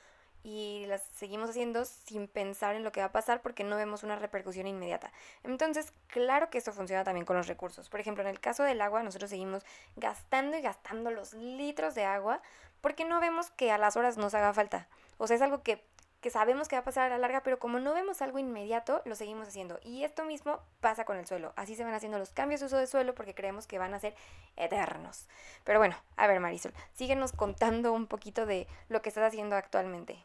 y 0.45 0.85
las 0.89 1.03
seguimos 1.15 1.49
haciendo 1.49 1.87
sin 1.87 2.29
pensar 2.29 2.77
en 2.77 2.85
lo 2.85 2.93
que 2.93 3.01
va 3.01 3.07
a 3.07 3.13
pasar 3.13 3.41
porque 3.41 3.65
no 3.65 3.77
vemos 3.77 4.03
una 4.03 4.17
repercusión 4.17 4.67
inmediata. 4.67 5.11
Entonces, 5.43 5.93
claro 6.07 6.51
que 6.51 6.59
esto 6.59 6.73
funciona 6.73 7.03
también 7.03 7.25
con 7.25 7.37
los 7.37 7.47
recursos. 7.47 7.89
Por 7.89 7.99
ejemplo, 7.99 8.23
en 8.23 8.29
el 8.29 8.41
caso 8.41 8.63
del 8.63 8.83
agua, 8.83 9.03
nosotros 9.03 9.31
seguimos 9.31 9.65
gastando 9.97 10.59
y 10.59 10.61
gastando 10.61 11.11
los 11.11 11.33
litros 11.33 11.95
de 11.95 12.05
agua 12.05 12.43
porque 12.83 13.07
no 13.07 13.21
vemos 13.21 13.51
que 13.53 13.73
a 13.73 13.79
las 13.79 13.97
horas 13.97 14.19
nos 14.19 14.35
haga 14.35 14.53
falta. 14.53 14.87
O 15.17 15.27
sea, 15.27 15.37
es 15.37 15.43
algo 15.43 15.63
que 15.63 15.83
que 16.25 16.31
sabemos 16.31 16.69
que 16.69 16.77
va 16.77 16.81
a 16.81 16.85
pasar 16.85 17.05
a 17.05 17.09
la 17.11 17.19
larga, 17.19 17.43
pero 17.43 17.59
como 17.59 17.81
no 17.81 17.93
vemos 17.93 18.23
algo 18.23 18.39
inmediato, 18.39 19.03
lo 19.05 19.15
seguimos 19.15 19.47
haciendo. 19.47 19.79
Y 19.85 20.05
esto 20.05 20.25
mismo 20.25 20.59
pasa 20.81 21.05
con 21.05 21.19
el 21.19 21.27
suelo. 21.27 21.53
Así 21.55 21.75
se 21.75 21.85
van 21.85 21.93
haciendo 21.93 22.19
los 22.19 22.31
cambios 22.31 22.61
de 22.61 22.67
uso 22.69 22.79
de 22.79 22.87
suelo 22.87 23.15
porque 23.15 23.35
creemos 23.35 23.67
que 23.67 23.79
van 23.79 23.93
a 23.93 24.01
ser 24.01 24.15
eternos. 24.57 25.29
Pero 25.65 25.81
bueno, 25.81 25.97
a 26.17 26.27
ver 26.27 26.41
Marisol, 26.41 26.73
síguenos 26.95 27.33
contando 27.33 27.93
un 27.93 28.07
poquito 28.07 28.47
de 28.47 28.67
lo 28.89 29.03
que 29.03 29.11
estás 29.11 29.25
haciendo 29.25 29.55
actualmente. 29.55 30.17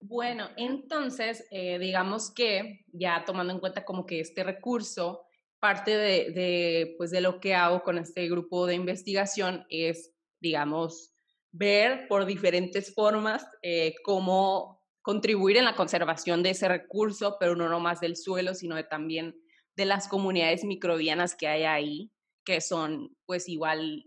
Bueno, 0.00 0.48
entonces, 0.56 1.46
eh, 1.52 1.78
digamos 1.78 2.32
que 2.34 2.84
ya 2.92 3.24
tomando 3.24 3.52
en 3.52 3.60
cuenta 3.60 3.84
como 3.84 4.06
que 4.06 4.18
este 4.18 4.42
recurso, 4.42 5.22
parte 5.60 5.96
de, 5.96 6.96
pues 6.98 7.12
de 7.12 7.20
lo 7.20 7.38
que 7.38 7.54
hago 7.54 7.84
con 7.84 7.96
este 7.96 8.28
grupo 8.28 8.66
de 8.66 8.74
investigación 8.74 9.66
es, 9.68 10.12
digamos, 10.40 11.14
ver 11.52 12.08
por 12.08 12.26
diferentes 12.26 12.92
formas 12.92 13.46
eh, 13.62 13.94
cómo 14.02 14.81
contribuir 15.02 15.56
en 15.56 15.64
la 15.64 15.74
conservación 15.74 16.42
de 16.42 16.50
ese 16.50 16.68
recurso, 16.68 17.36
pero 17.38 17.56
no 17.56 17.68
nomás 17.68 18.00
del 18.00 18.16
suelo, 18.16 18.54
sino 18.54 18.76
de 18.76 18.84
también 18.84 19.34
de 19.76 19.84
las 19.84 20.08
comunidades 20.08 20.64
microbianas 20.64 21.34
que 21.34 21.48
hay 21.48 21.64
ahí, 21.64 22.12
que 22.44 22.60
son 22.60 23.16
pues 23.26 23.48
igual, 23.48 24.04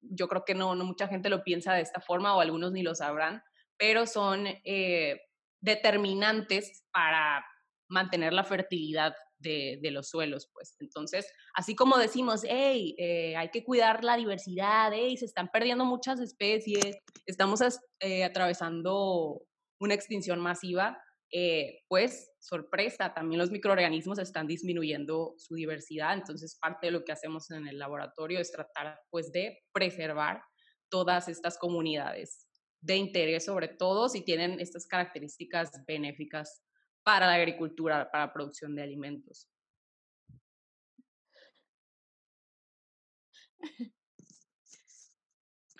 yo 0.00 0.28
creo 0.28 0.44
que 0.44 0.54
no, 0.54 0.74
no 0.74 0.84
mucha 0.84 1.08
gente 1.08 1.28
lo 1.28 1.42
piensa 1.42 1.74
de 1.74 1.82
esta 1.82 2.00
forma 2.00 2.34
o 2.34 2.40
algunos 2.40 2.72
ni 2.72 2.82
lo 2.82 2.94
sabrán, 2.94 3.42
pero 3.76 4.06
son 4.06 4.46
eh, 4.64 5.20
determinantes 5.60 6.84
para 6.92 7.44
mantener 7.88 8.32
la 8.32 8.44
fertilidad 8.44 9.14
de, 9.38 9.78
los 9.92 10.08
suelos, 10.08 10.48
pues. 10.52 10.76
Entonces, 10.80 11.30
así 11.54 11.74
como 11.76 11.98
decimos, 11.98 12.42
hey, 12.48 12.94
eh, 12.98 13.36
hay 13.36 13.50
que 13.50 13.64
cuidar 13.64 14.02
la 14.02 14.16
diversidad, 14.16 14.90
hey, 14.92 15.16
se 15.16 15.26
están 15.26 15.50
perdiendo 15.52 15.84
muchas 15.84 16.20
especies, 16.20 16.96
estamos 17.26 17.60
eh, 18.00 18.24
atravesando 18.24 19.42
una 19.80 19.94
extinción 19.94 20.40
masiva, 20.40 21.02
eh, 21.32 21.80
pues, 21.88 22.32
sorpresa, 22.38 23.12
también 23.14 23.40
los 23.40 23.50
microorganismos 23.50 24.18
están 24.18 24.46
disminuyendo 24.46 25.34
su 25.38 25.54
diversidad, 25.54 26.14
entonces 26.14 26.56
parte 26.60 26.86
de 26.86 26.92
lo 26.92 27.04
que 27.04 27.12
hacemos 27.12 27.50
en 27.50 27.66
el 27.66 27.78
laboratorio 27.78 28.38
es 28.38 28.52
tratar, 28.52 29.00
pues, 29.10 29.32
de 29.32 29.58
preservar 29.72 30.42
todas 30.88 31.28
estas 31.28 31.58
comunidades 31.58 32.46
de 32.80 32.96
interés 32.96 33.44
sobre 33.44 33.68
todo 33.68 34.08
si 34.08 34.22
tienen 34.22 34.60
estas 34.60 34.86
características 34.86 35.72
benéficas 35.86 36.62
para 37.02 37.26
la 37.26 37.34
agricultura, 37.34 38.10
para 38.10 38.26
la 38.26 38.32
producción 38.32 38.74
de 38.74 38.82
alimentos. 38.82 39.48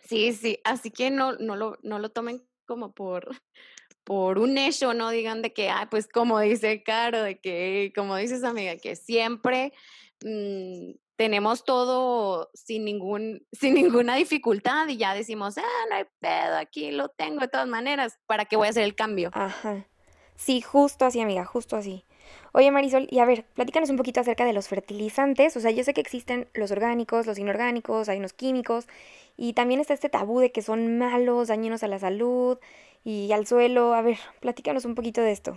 Sí, 0.02 0.32
sí, 0.32 0.58
así 0.64 0.90
que 0.90 1.10
no, 1.10 1.32
no, 1.32 1.56
lo, 1.56 1.78
no 1.82 1.98
lo 1.98 2.10
tomen 2.10 2.46
como 2.64 2.92
por, 2.94 3.28
por 4.06 4.38
un 4.38 4.56
hecho, 4.56 4.94
no 4.94 5.10
digan 5.10 5.42
de 5.42 5.52
que, 5.52 5.68
ah, 5.68 5.88
pues 5.90 6.06
como 6.06 6.38
dice 6.38 6.84
Caro, 6.84 7.24
de 7.24 7.40
que, 7.40 7.92
como 7.92 8.14
dices 8.14 8.44
amiga, 8.44 8.76
que 8.76 8.94
siempre 8.94 9.72
mm, 10.24 10.92
tenemos 11.16 11.64
todo 11.64 12.48
sin, 12.54 12.84
ningún, 12.84 13.44
sin 13.52 13.74
ninguna 13.74 14.14
dificultad 14.14 14.86
y 14.86 14.96
ya 14.96 15.12
decimos, 15.12 15.58
ah, 15.58 15.86
no 15.90 15.96
hay 15.96 16.04
pedo, 16.20 16.56
aquí 16.56 16.92
lo 16.92 17.08
tengo 17.08 17.40
de 17.40 17.48
todas 17.48 17.66
maneras, 17.66 18.16
¿para 18.26 18.44
qué 18.44 18.54
voy 18.54 18.68
a 18.68 18.70
hacer 18.70 18.84
el 18.84 18.94
cambio? 18.94 19.30
Ajá. 19.32 19.84
Sí, 20.36 20.60
justo 20.60 21.04
así, 21.04 21.20
amiga, 21.20 21.44
justo 21.44 21.74
así. 21.74 22.04
Oye, 22.52 22.70
Marisol, 22.70 23.08
y 23.10 23.18
a 23.18 23.24
ver, 23.24 23.44
platícanos 23.54 23.90
un 23.90 23.96
poquito 23.96 24.20
acerca 24.20 24.44
de 24.44 24.52
los 24.52 24.68
fertilizantes. 24.68 25.56
O 25.56 25.60
sea, 25.60 25.72
yo 25.72 25.82
sé 25.82 25.94
que 25.94 26.00
existen 26.00 26.48
los 26.54 26.70
orgánicos, 26.70 27.26
los 27.26 27.38
inorgánicos, 27.38 28.08
hay 28.08 28.18
unos 28.18 28.34
químicos, 28.34 28.86
y 29.36 29.54
también 29.54 29.80
está 29.80 29.94
este 29.94 30.08
tabú 30.08 30.40
de 30.40 30.52
que 30.52 30.62
son 30.62 30.98
malos, 30.98 31.48
dañinos 31.48 31.82
a 31.82 31.88
la 31.88 31.98
salud 31.98 32.58
y 33.04 33.32
al 33.32 33.46
suelo. 33.46 33.94
A 33.94 34.02
ver, 34.02 34.18
platícanos 34.40 34.84
un 34.84 34.94
poquito 34.94 35.20
de 35.20 35.32
esto. 35.32 35.56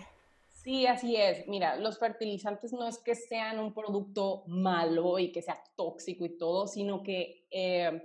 Sí, 0.64 0.86
así 0.86 1.16
es. 1.16 1.48
Mira, 1.48 1.78
los 1.78 2.00
fertilizantes 2.00 2.74
no 2.74 2.88
es 2.88 2.98
que 3.00 3.16
sean 3.16 3.60
un 3.60 3.74
producto 3.74 4.44
malo 4.48 5.18
y 5.18 5.32
que 5.32 5.42
sea 5.42 5.64
tóxico 5.76 6.26
y 6.26 6.38
todo, 6.38 6.68
sino 6.68 7.02
que 7.02 7.48
eh, 7.50 8.04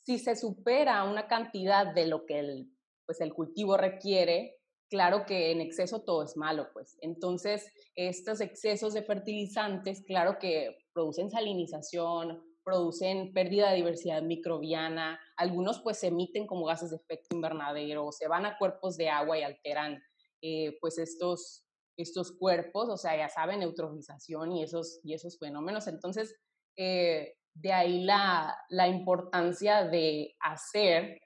si 0.00 0.18
se 0.18 0.36
supera 0.36 1.04
una 1.04 1.26
cantidad 1.26 1.92
de 1.92 2.06
lo 2.06 2.24
que 2.24 2.38
el, 2.38 2.72
pues 3.04 3.20
el 3.20 3.34
cultivo 3.34 3.76
requiere, 3.76 4.56
claro 4.88 5.26
que 5.26 5.50
en 5.50 5.60
exceso 5.60 6.02
todo 6.02 6.22
es 6.22 6.36
malo, 6.36 6.68
pues. 6.72 6.96
Entonces, 7.02 7.70
estos 7.94 8.40
excesos 8.40 8.94
de 8.94 9.02
fertilizantes, 9.02 10.02
claro 10.02 10.38
que 10.38 10.78
producen 10.92 11.30
salinización, 11.30 12.42
producen 12.66 13.32
pérdida 13.32 13.70
de 13.70 13.76
diversidad 13.76 14.22
microbiana, 14.22 15.20
algunos 15.36 15.80
pues 15.82 16.02
emiten 16.02 16.48
como 16.48 16.66
gases 16.66 16.90
de 16.90 16.96
efecto 16.96 17.36
invernadero, 17.36 18.10
se 18.10 18.26
van 18.26 18.44
a 18.44 18.58
cuerpos 18.58 18.96
de 18.96 19.08
agua 19.08 19.38
y 19.38 19.44
alteran 19.44 20.02
eh, 20.42 20.76
pues 20.80 20.98
estos, 20.98 21.64
estos 21.96 22.32
cuerpos, 22.36 22.88
o 22.88 22.96
sea, 22.96 23.16
ya 23.16 23.28
saben, 23.28 23.60
neutralización 23.60 24.50
y 24.50 24.64
esos, 24.64 24.98
y 25.04 25.14
esos 25.14 25.38
fenómenos. 25.38 25.86
Entonces, 25.86 26.34
eh, 26.76 27.34
de 27.54 27.72
ahí 27.72 28.02
la, 28.02 28.58
la 28.68 28.88
importancia 28.88 29.84
de 29.84 30.34
hacer 30.40 31.20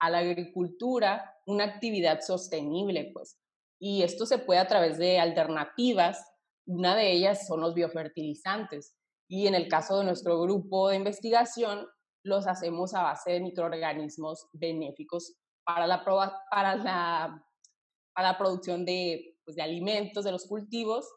a 0.00 0.08
la 0.08 0.18
agricultura 0.18 1.30
una 1.44 1.64
actividad 1.64 2.22
sostenible, 2.22 3.10
pues. 3.12 3.38
Y 3.78 4.02
esto 4.02 4.24
se 4.24 4.38
puede 4.38 4.60
a 4.60 4.66
través 4.66 4.96
de 4.96 5.18
alternativas. 5.18 6.24
Una 6.66 6.96
de 6.96 7.12
ellas 7.12 7.46
son 7.46 7.60
los 7.60 7.74
biofertilizantes. 7.74 8.95
Y 9.28 9.46
en 9.46 9.54
el 9.54 9.68
caso 9.68 9.98
de 9.98 10.04
nuestro 10.04 10.40
grupo 10.40 10.88
de 10.88 10.96
investigación, 10.96 11.86
los 12.22 12.46
hacemos 12.46 12.94
a 12.94 13.02
base 13.02 13.32
de 13.32 13.40
microorganismos 13.40 14.48
benéficos 14.52 15.36
para 15.64 15.86
la, 15.86 16.04
para 16.04 16.76
la, 16.76 17.44
para 18.14 18.32
la 18.32 18.38
producción 18.38 18.84
de, 18.84 19.38
pues, 19.44 19.56
de 19.56 19.62
alimentos, 19.62 20.24
de 20.24 20.32
los 20.32 20.46
cultivos. 20.46 21.08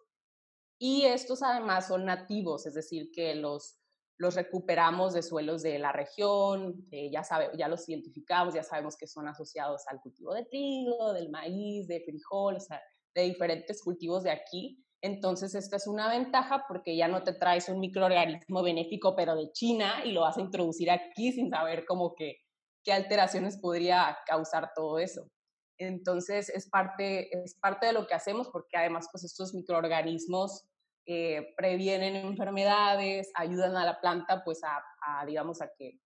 Y 0.79 1.05
estos 1.05 1.43
además 1.43 1.87
son 1.87 2.05
nativos, 2.05 2.65
es 2.65 2.73
decir, 2.73 3.11
que 3.11 3.35
los 3.35 3.79
los 4.19 4.35
recuperamos 4.35 5.13
de 5.13 5.23
suelos 5.23 5.61
de 5.63 5.79
la 5.79 5.93
región, 5.93 6.85
ya, 7.09 7.23
sabe, 7.23 7.51
ya 7.57 7.69
los 7.69 7.87
identificamos, 7.87 8.53
ya 8.53 8.63
sabemos 8.63 8.97
que 8.97 9.07
son 9.07 9.29
asociados 9.29 9.87
al 9.87 10.01
cultivo 10.01 10.33
de 10.33 10.43
trigo, 10.43 11.13
del 11.13 11.29
maíz, 11.29 11.87
de 11.87 12.01
frijol, 12.01 12.57
o 12.57 12.59
sea, 12.59 12.81
de 13.15 13.21
diferentes 13.23 13.81
cultivos 13.81 14.23
de 14.23 14.31
aquí. 14.31 14.85
Entonces, 15.01 15.55
esta 15.55 15.77
es 15.77 15.88
una 15.88 16.09
ventaja 16.09 16.65
porque 16.67 16.95
ya 16.95 17.07
no 17.07 17.23
te 17.23 17.33
traes 17.33 17.69
un 17.69 17.79
microorganismo 17.79 18.62
benéfico, 18.62 19.15
pero 19.15 19.35
de 19.35 19.51
China, 19.51 20.03
y 20.03 20.12
lo 20.12 20.21
vas 20.21 20.38
a 20.38 20.41
introducir 20.41 20.91
aquí 20.91 21.31
sin 21.31 21.49
saber 21.49 21.85
cómo 21.85 22.15
que, 22.15 22.38
qué 22.83 22.91
alteraciones 22.91 23.57
podría 23.57 24.17
causar 24.25 24.71
todo 24.75 24.99
eso. 24.99 25.29
Entonces, 25.77 26.49
es 26.49 26.69
parte, 26.69 27.29
es 27.43 27.55
parte 27.55 27.88
de 27.88 27.93
lo 27.93 28.05
que 28.05 28.13
hacemos 28.13 28.49
porque 28.49 28.77
además, 28.77 29.07
pues 29.12 29.23
estos 29.23 29.53
microorganismos 29.53 30.69
eh, 31.05 31.53
previenen 31.55 32.15
enfermedades, 32.17 33.31
ayudan 33.33 33.77
a 33.77 33.85
la 33.85 33.99
planta 33.99 34.43
pues 34.43 34.62
a, 34.63 35.25
digamos, 35.25 35.62
a 35.62 35.71
que, 35.75 35.99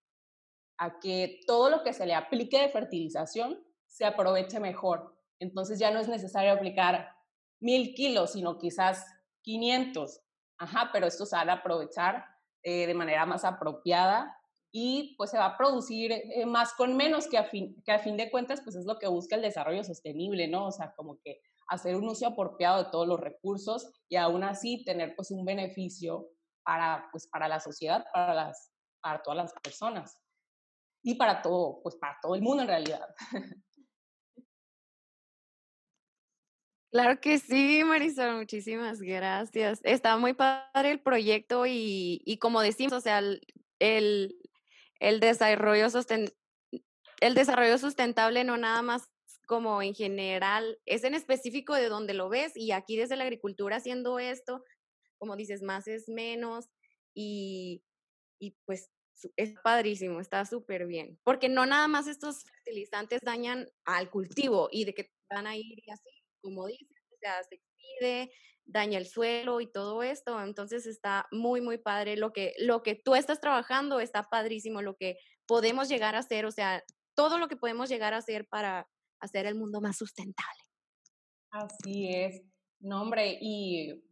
a 0.78 1.00
que 1.00 1.42
todo 1.48 1.70
lo 1.70 1.84
que 1.84 1.94
se 1.94 2.06
le 2.06 2.14
aplique 2.14 2.62
de 2.62 2.70
fertilización 2.70 3.62
se 3.86 4.06
aproveche 4.06 4.60
mejor. 4.60 5.18
Entonces 5.40 5.80
ya 5.80 5.92
no 5.92 6.00
es 6.00 6.08
necesario 6.08 6.54
aplicar 6.54 7.10
mil 7.64 7.94
kilos, 7.96 8.34
sino 8.34 8.58
quizás 8.58 9.06
500. 9.42 10.22
Ajá, 10.60 10.90
pero 10.94 11.08
esto 11.08 11.26
se 11.26 11.36
va 11.36 11.42
a 11.42 11.56
aprovechar 11.56 12.26
eh, 12.62 12.86
de 12.86 12.94
manera 12.94 13.26
más 13.26 13.44
apropiada 13.44 14.38
y 14.72 15.16
pues 15.18 15.32
se 15.32 15.38
va 15.38 15.46
a 15.46 15.58
producir 15.58 16.12
eh, 16.12 16.46
más 16.46 16.74
con 16.74 16.96
menos 16.96 17.28
que 17.28 17.38
a, 17.38 17.44
fin, 17.44 17.82
que 17.86 17.92
a 17.92 18.00
fin 18.00 18.18
de 18.18 18.32
cuentas 18.32 18.62
pues 18.62 18.76
es 18.76 18.86
lo 18.86 18.98
que 18.98 19.08
busca 19.08 19.36
el 19.36 19.42
desarrollo 19.42 19.84
sostenible, 19.84 20.48
¿no? 20.48 20.68
O 20.68 20.72
sea, 20.72 20.94
como 20.96 21.20
que 21.22 21.42
hacer 21.68 21.96
un 21.96 22.08
uso 22.08 22.28
apropiado 22.28 22.84
de 22.84 22.92
todos 22.92 23.08
los 23.08 23.20
recursos 23.20 23.92
y 24.10 24.16
aún 24.16 24.44
así 24.44 24.84
tener 24.84 25.16
pues 25.16 25.32
un 25.32 25.46
beneficio 25.46 26.30
para, 26.64 27.08
pues, 27.12 27.28
para 27.28 27.48
la 27.48 27.60
sociedad, 27.60 28.06
para, 28.14 28.34
las, 28.34 28.72
para 29.02 29.22
todas 29.22 29.38
las 29.38 29.54
personas 29.62 30.20
y 31.04 31.16
para 31.16 31.42
todo, 31.42 31.82
pues 31.84 31.96
para 31.98 32.18
todo 32.22 32.36
el 32.36 32.42
mundo 32.42 32.64
en 32.64 32.70
realidad. 32.70 33.08
Claro 36.94 37.20
que 37.20 37.40
sí, 37.40 37.84
Marisol, 37.84 38.38
muchísimas 38.38 39.02
gracias. 39.02 39.80
Está 39.84 40.16
muy 40.18 40.34
padre 40.34 40.92
el 40.92 41.02
proyecto 41.02 41.66
y, 41.66 42.22
y 42.24 42.38
como 42.38 42.62
decimos, 42.62 42.94
o 42.94 43.02
sea, 43.02 43.18
el, 43.18 43.42
el, 45.00 45.20
desarrollo 45.20 45.88
el 47.20 47.34
desarrollo 47.34 47.80
sustentable 47.80 48.44
no 48.44 48.58
nada 48.58 48.84
más 48.84 49.10
como 49.48 49.82
en 49.82 49.96
general, 49.96 50.80
es 50.86 51.04
en 51.04 51.16
específico 51.16 51.74
de 51.74 51.90
donde 51.90 52.14
lo 52.14 52.30
ves 52.30 52.56
y 52.56 52.74
aquí 52.74 52.96
desde 52.96 53.16
la 53.16 53.24
agricultura 53.24 53.78
haciendo 53.78 54.20
esto, 54.20 54.64
como 55.18 55.36
dices, 55.36 55.64
más 55.64 55.88
es 55.88 56.08
menos 56.08 56.70
y, 57.16 57.84
y 58.38 58.52
pues 58.66 58.92
es 59.36 59.56
padrísimo, 59.64 60.20
está 60.20 60.46
súper 60.46 60.86
bien, 60.86 61.20
porque 61.24 61.50
no 61.50 61.66
nada 61.66 61.88
más 61.88 62.06
estos 62.06 62.44
fertilizantes 62.44 63.20
dañan 63.24 63.68
al 63.84 64.12
cultivo 64.12 64.70
y 64.72 64.86
de 64.86 64.94
que 64.94 65.12
van 65.28 65.48
a 65.48 65.58
ir 65.58 65.80
y 65.84 65.90
así, 65.90 66.23
como 66.44 66.68
dices, 66.68 67.04
o 67.12 67.18
sea, 67.18 67.42
se 67.44 67.60
pide, 67.78 68.32
daña 68.66 68.98
el 68.98 69.08
suelo 69.08 69.62
y 69.62 69.72
todo 69.72 70.04
esto, 70.04 70.42
entonces 70.42 70.86
está 70.86 71.28
muy, 71.32 71.62
muy 71.62 71.78
padre 71.78 72.18
lo 72.18 72.32
que, 72.32 72.54
lo 72.60 72.84
que 72.84 72.96
tú 72.96 73.16
estás 73.16 73.40
trabajando, 73.40 74.00
está 74.00 74.24
padrísimo 74.24 74.82
lo 74.82 74.96
que 74.96 75.18
podemos 75.48 75.90
llegar 75.90 76.16
a 76.16 76.20
hacer, 76.20 76.46
o 76.46 76.52
sea, 76.52 76.84
todo 77.16 77.38
lo 77.38 77.48
que 77.48 77.58
podemos 77.58 77.90
llegar 77.90 78.14
a 78.14 78.18
hacer 78.18 78.48
para 78.48 78.88
hacer 79.20 79.46
el 79.46 79.56
mundo 79.56 79.82
más 79.82 79.98
sustentable. 79.98 80.60
Así 81.52 82.10
es. 82.10 82.42
No, 82.80 83.02
hombre, 83.02 83.38
y 83.40 84.04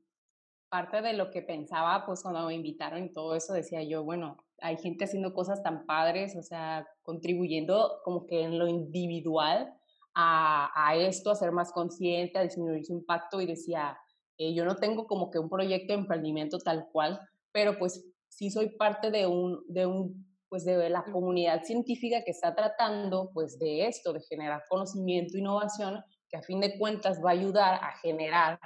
parte 0.70 1.02
de 1.02 1.14
lo 1.14 1.32
que 1.32 1.42
pensaba, 1.42 2.06
pues 2.06 2.22
cuando 2.22 2.46
me 2.48 2.54
invitaron 2.54 3.04
y 3.04 3.12
todo 3.12 3.36
eso, 3.36 3.54
decía 3.54 3.84
yo, 3.84 4.04
bueno, 4.04 4.38
hay 4.60 4.78
gente 4.78 5.04
haciendo 5.04 5.34
cosas 5.34 5.62
tan 5.64 5.86
padres, 5.86 6.36
o 6.38 6.44
sea, 6.44 6.88
contribuyendo 7.02 8.00
como 8.06 8.26
que 8.26 8.44
en 8.44 8.58
lo 8.58 8.68
individual 8.68 9.74
a, 10.14 10.72
a 10.76 10.96
esto, 10.96 11.32
a 11.32 11.36
ser 11.36 11.52
más 11.52 11.72
consciente, 11.72 12.38
a 12.38 12.44
disminuir 12.44 12.86
su 12.86 12.94
impacto 12.94 13.42
y 13.42 13.46
decía, 13.46 13.98
eh, 14.38 14.54
yo 14.54 14.66
no 14.66 14.76
tengo 14.76 15.08
como 15.08 15.30
que 15.30 15.40
un 15.40 15.50
proyecto 15.50 15.94
de 15.94 16.00
emprendimiento 16.00 16.58
tal 16.58 16.88
cual, 16.92 17.20
pero 17.52 17.78
pues 17.78 18.06
sí 18.28 18.50
soy 18.50 18.70
parte 18.70 19.12
de 19.12 19.28
un, 19.28 19.64
de 19.68 19.86
un 19.86 20.32
pues 20.50 20.66
de 20.66 20.90
la 20.90 21.04
comunidad 21.04 21.64
científica 21.64 22.24
que 22.26 22.32
está 22.32 22.54
tratando 22.54 23.32
pues 23.34 23.58
de 23.58 23.88
esto, 23.88 24.12
de 24.12 24.20
generar 24.22 24.64
conocimiento, 24.68 25.38
innovación, 25.38 26.04
que 26.28 26.38
a 26.38 26.42
fin 26.42 26.60
de 26.60 26.78
cuentas 26.78 27.22
va 27.24 27.30
a 27.30 27.34
ayudar 27.34 27.76
a 27.76 27.94
generar 28.02 28.60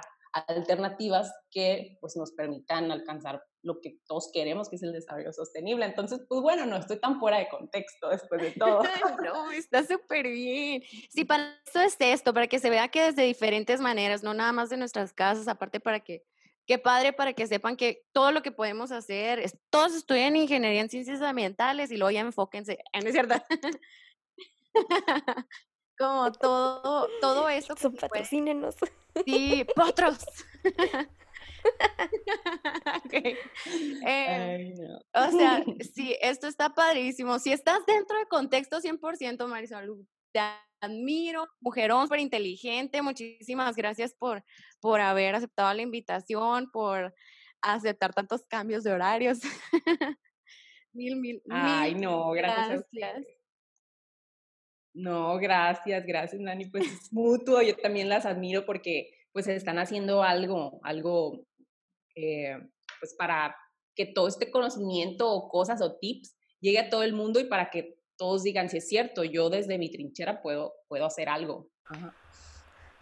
alternativas 0.46 1.32
que 1.50 1.96
pues 2.00 2.16
nos 2.16 2.32
permitan 2.32 2.90
alcanzar 2.90 3.42
lo 3.62 3.80
que 3.80 3.98
todos 4.06 4.30
queremos, 4.32 4.68
que 4.68 4.76
es 4.76 4.82
el 4.82 4.92
desarrollo 4.92 5.32
sostenible. 5.32 5.84
Entonces, 5.84 6.20
pues 6.28 6.40
bueno, 6.40 6.66
no 6.66 6.76
estoy 6.76 6.98
tan 6.98 7.18
fuera 7.18 7.38
de 7.38 7.48
contexto 7.48 8.08
después 8.08 8.40
de 8.40 8.52
todo. 8.52 8.82
está 9.56 9.84
súper 9.84 10.28
bien. 10.28 10.82
Sí, 11.10 11.24
para 11.24 11.58
eso 11.66 11.80
es 11.80 11.96
esto, 11.98 12.32
para 12.32 12.46
que 12.46 12.58
se 12.58 12.70
vea 12.70 12.88
que 12.88 13.02
desde 13.02 13.22
diferentes 13.22 13.80
maneras, 13.80 14.22
no 14.22 14.34
nada 14.34 14.52
más 14.52 14.70
de 14.70 14.76
nuestras 14.76 15.12
casas, 15.12 15.48
aparte 15.48 15.80
para 15.80 16.00
que, 16.00 16.22
qué 16.66 16.78
padre 16.78 17.12
para 17.12 17.32
que 17.32 17.46
sepan 17.46 17.76
que 17.76 18.04
todo 18.12 18.32
lo 18.32 18.42
que 18.42 18.52
podemos 18.52 18.92
hacer, 18.92 19.44
todos 19.70 19.94
estudian 19.94 20.36
ingeniería 20.36 20.80
en 20.80 20.90
ciencias 20.90 21.20
ambientales 21.22 21.90
y 21.90 21.96
luego 21.96 22.10
ya 22.12 22.20
enfóquense, 22.20 22.78
¿no 23.02 23.08
es 23.08 23.12
cierto? 23.12 23.34
Como 25.98 26.32
todo, 26.32 27.08
todo 27.20 27.48
eso. 27.48 27.74
Son 27.76 27.94
patrocínenos. 27.94 28.76
Sí, 29.24 29.66
potros. 29.74 30.18
Em, 34.06 34.74
o 35.14 35.30
sea, 35.32 35.64
sí, 35.94 36.16
esto 36.20 36.46
está 36.46 36.70
padrísimo. 36.70 37.38
Si 37.38 37.52
estás 37.52 37.84
dentro 37.86 38.18
de 38.18 38.26
contexto 38.26 38.80
100%, 38.80 39.46
Marisol, 39.48 40.06
te 40.32 40.40
admiro, 40.80 41.48
mujerón 41.60 42.04
súper 42.04 42.20
inteligente. 42.20 43.02
Muchísimas 43.02 43.74
gracias 43.76 44.14
por, 44.14 44.44
por 44.80 45.00
haber 45.00 45.34
aceptado 45.34 45.72
la 45.74 45.82
invitación, 45.82 46.70
por 46.70 47.14
aceptar 47.62 48.14
tantos 48.14 48.44
cambios 48.46 48.84
de 48.84 48.92
horarios. 48.92 49.40
mil, 50.92 51.16
mil, 51.16 51.42
Ay, 51.50 51.94
no, 51.94 52.30
gracias. 52.30 52.84
gracias. 52.92 53.35
No, 54.96 55.36
gracias, 55.36 56.06
gracias, 56.06 56.40
Nani. 56.40 56.64
Pues 56.70 56.86
es 56.90 57.12
mutuo. 57.12 57.60
Yo 57.60 57.76
también 57.76 58.08
las 58.08 58.24
admiro 58.24 58.64
porque 58.64 59.10
pues 59.30 59.46
están 59.46 59.78
haciendo 59.78 60.22
algo, 60.22 60.80
algo, 60.82 61.44
eh, 62.14 62.56
pues 62.98 63.14
para 63.14 63.54
que 63.94 64.06
todo 64.06 64.26
este 64.26 64.50
conocimiento 64.50 65.30
o 65.30 65.50
cosas 65.50 65.82
o 65.82 65.98
tips 65.98 66.34
llegue 66.60 66.78
a 66.78 66.88
todo 66.88 67.02
el 67.02 67.12
mundo 67.12 67.38
y 67.38 67.44
para 67.44 67.68
que 67.68 67.98
todos 68.16 68.42
digan 68.42 68.70
si 68.70 68.78
es 68.78 68.88
cierto, 68.88 69.22
yo 69.22 69.50
desde 69.50 69.76
mi 69.76 69.90
trinchera 69.90 70.40
puedo, 70.40 70.72
puedo 70.88 71.04
hacer 71.04 71.28
algo. 71.28 71.68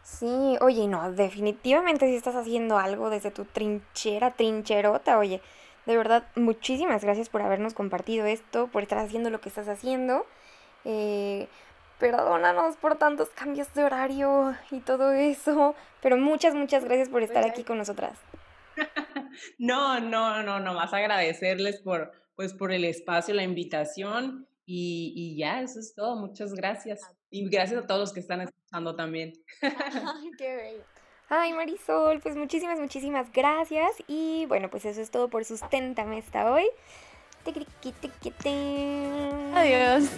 Sí, 0.02 0.56
oye, 0.60 0.88
no, 0.88 1.12
definitivamente 1.12 2.08
si 2.08 2.16
estás 2.16 2.34
haciendo 2.34 2.76
algo 2.78 3.10
desde 3.10 3.30
tu 3.30 3.44
trinchera, 3.44 4.32
trincherota, 4.32 5.16
oye, 5.18 5.40
de 5.86 5.96
verdad, 5.96 6.26
muchísimas 6.34 7.04
gracias 7.04 7.28
por 7.28 7.42
habernos 7.42 7.74
compartido 7.74 8.26
esto, 8.26 8.66
por 8.66 8.82
estar 8.82 8.98
haciendo 8.98 9.30
lo 9.30 9.40
que 9.40 9.50
estás 9.50 9.68
haciendo. 9.68 10.26
Eh, 10.84 11.46
perdónanos 11.98 12.76
por 12.76 12.96
tantos 12.96 13.28
cambios 13.30 13.72
de 13.74 13.84
horario 13.84 14.56
y 14.70 14.80
todo 14.80 15.12
eso, 15.12 15.74
pero 16.02 16.16
muchas, 16.16 16.54
muchas 16.54 16.84
gracias 16.84 17.08
por 17.08 17.22
estar 17.22 17.44
aquí 17.44 17.64
con 17.64 17.78
nosotras. 17.78 18.18
No, 19.58 19.98
no, 19.98 20.44
no, 20.44 20.60
no, 20.60 20.74
más 20.74 20.92
agradecerles 20.92 21.80
por, 21.80 22.12
pues, 22.36 22.54
por 22.54 22.70
el 22.70 22.84
espacio, 22.84 23.34
la 23.34 23.42
invitación 23.42 24.46
y, 24.64 25.12
y 25.16 25.36
ya, 25.36 25.60
eso 25.60 25.80
es 25.80 25.94
todo. 25.94 26.16
Muchas 26.16 26.54
gracias. 26.54 27.00
Y 27.30 27.48
gracias 27.48 27.82
a 27.82 27.86
todos 27.86 28.00
los 28.00 28.12
que 28.12 28.20
están 28.20 28.42
escuchando 28.42 28.94
también. 28.94 29.32
Ay, 29.62 30.30
qué 30.38 30.56
bello. 30.56 30.84
Ay, 31.28 31.52
Marisol, 31.52 32.20
pues 32.20 32.36
muchísimas, 32.36 32.78
muchísimas 32.78 33.32
gracias. 33.32 33.90
Y 34.06 34.46
bueno, 34.46 34.70
pues 34.70 34.84
eso 34.84 35.00
es 35.00 35.10
todo 35.10 35.28
por 35.28 35.44
Susténtame 35.44 36.18
hasta 36.18 36.50
hoy. 36.50 36.64
Adiós. 39.54 40.10